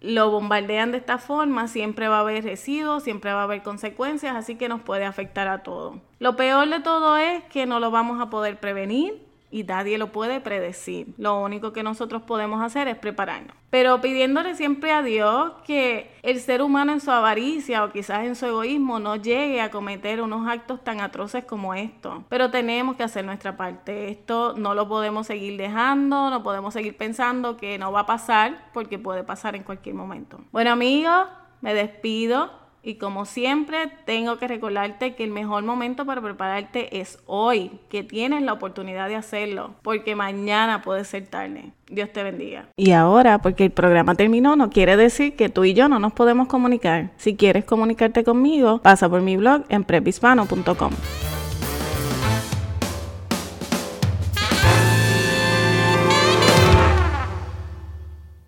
lo 0.00 0.30
bombardean 0.30 0.92
de 0.92 0.98
esta 0.98 1.18
forma, 1.18 1.66
siempre 1.66 2.06
va 2.06 2.18
a 2.18 2.20
haber 2.20 2.44
residuos, 2.44 3.02
siempre 3.02 3.32
va 3.32 3.40
a 3.40 3.44
haber 3.44 3.64
consecuencias, 3.64 4.36
así 4.36 4.54
que 4.54 4.68
nos 4.68 4.80
puede 4.80 5.06
afectar 5.06 5.48
a 5.48 5.64
todos. 5.64 5.96
Lo 6.20 6.36
peor 6.36 6.68
de 6.68 6.78
todo 6.78 7.16
es 7.16 7.42
que 7.46 7.66
no 7.66 7.80
lo 7.80 7.90
vamos 7.90 8.20
a 8.20 8.30
poder 8.30 8.60
prevenir 8.60 9.26
y 9.50 9.64
nadie 9.64 9.98
lo 9.98 10.12
puede 10.12 10.40
predecir. 10.40 11.14
Lo 11.16 11.40
único 11.40 11.72
que 11.72 11.82
nosotros 11.82 12.22
podemos 12.22 12.62
hacer 12.62 12.88
es 12.88 12.96
prepararnos. 12.96 13.56
Pero 13.70 14.00
pidiéndole 14.00 14.54
siempre 14.54 14.92
a 14.92 15.02
Dios 15.02 15.52
que 15.66 16.10
el 16.22 16.40
ser 16.40 16.62
humano 16.62 16.92
en 16.92 17.00
su 17.00 17.10
avaricia 17.10 17.84
o 17.84 17.90
quizás 17.90 18.24
en 18.24 18.34
su 18.34 18.46
egoísmo 18.46 18.98
no 18.98 19.16
llegue 19.16 19.60
a 19.60 19.70
cometer 19.70 20.22
unos 20.22 20.48
actos 20.48 20.82
tan 20.82 21.00
atroces 21.00 21.44
como 21.44 21.74
estos. 21.74 22.22
Pero 22.28 22.50
tenemos 22.50 22.96
que 22.96 23.02
hacer 23.02 23.24
nuestra 23.24 23.56
parte. 23.56 24.10
Esto 24.10 24.54
no 24.56 24.74
lo 24.74 24.88
podemos 24.88 25.26
seguir 25.26 25.58
dejando, 25.58 26.30
no 26.30 26.42
podemos 26.42 26.72
seguir 26.72 26.96
pensando 26.96 27.56
que 27.56 27.78
no 27.78 27.92
va 27.92 28.00
a 28.00 28.06
pasar 28.06 28.70
porque 28.72 28.98
puede 28.98 29.22
pasar 29.22 29.54
en 29.54 29.62
cualquier 29.62 29.94
momento. 29.94 30.40
Bueno 30.50 30.70
amigos, 30.70 31.26
me 31.60 31.74
despido. 31.74 32.67
Y 32.82 32.94
como 32.94 33.24
siempre, 33.24 33.90
tengo 34.04 34.38
que 34.38 34.48
recordarte 34.48 35.14
que 35.14 35.24
el 35.24 35.30
mejor 35.30 35.64
momento 35.64 36.06
para 36.06 36.20
prepararte 36.20 37.00
es 37.00 37.18
hoy, 37.26 37.72
que 37.88 38.02
tienes 38.02 38.42
la 38.42 38.52
oportunidad 38.52 39.08
de 39.08 39.16
hacerlo, 39.16 39.74
porque 39.82 40.14
mañana 40.14 40.82
puede 40.82 41.04
ser 41.04 41.26
tarde. 41.26 41.72
Dios 41.90 42.12
te 42.12 42.22
bendiga. 42.22 42.68
Y 42.76 42.92
ahora, 42.92 43.38
porque 43.38 43.64
el 43.64 43.70
programa 43.70 44.14
terminó, 44.14 44.56
no 44.56 44.70
quiere 44.70 44.96
decir 44.96 45.36
que 45.36 45.48
tú 45.48 45.64
y 45.64 45.74
yo 45.74 45.88
no 45.88 45.98
nos 45.98 46.12
podemos 46.12 46.48
comunicar. 46.48 47.10
Si 47.16 47.36
quieres 47.36 47.64
comunicarte 47.64 48.24
conmigo, 48.24 48.80
pasa 48.82 49.08
por 49.08 49.22
mi 49.22 49.36
blog 49.36 49.64
en 49.68 49.84
prepispano.com. 49.84 50.92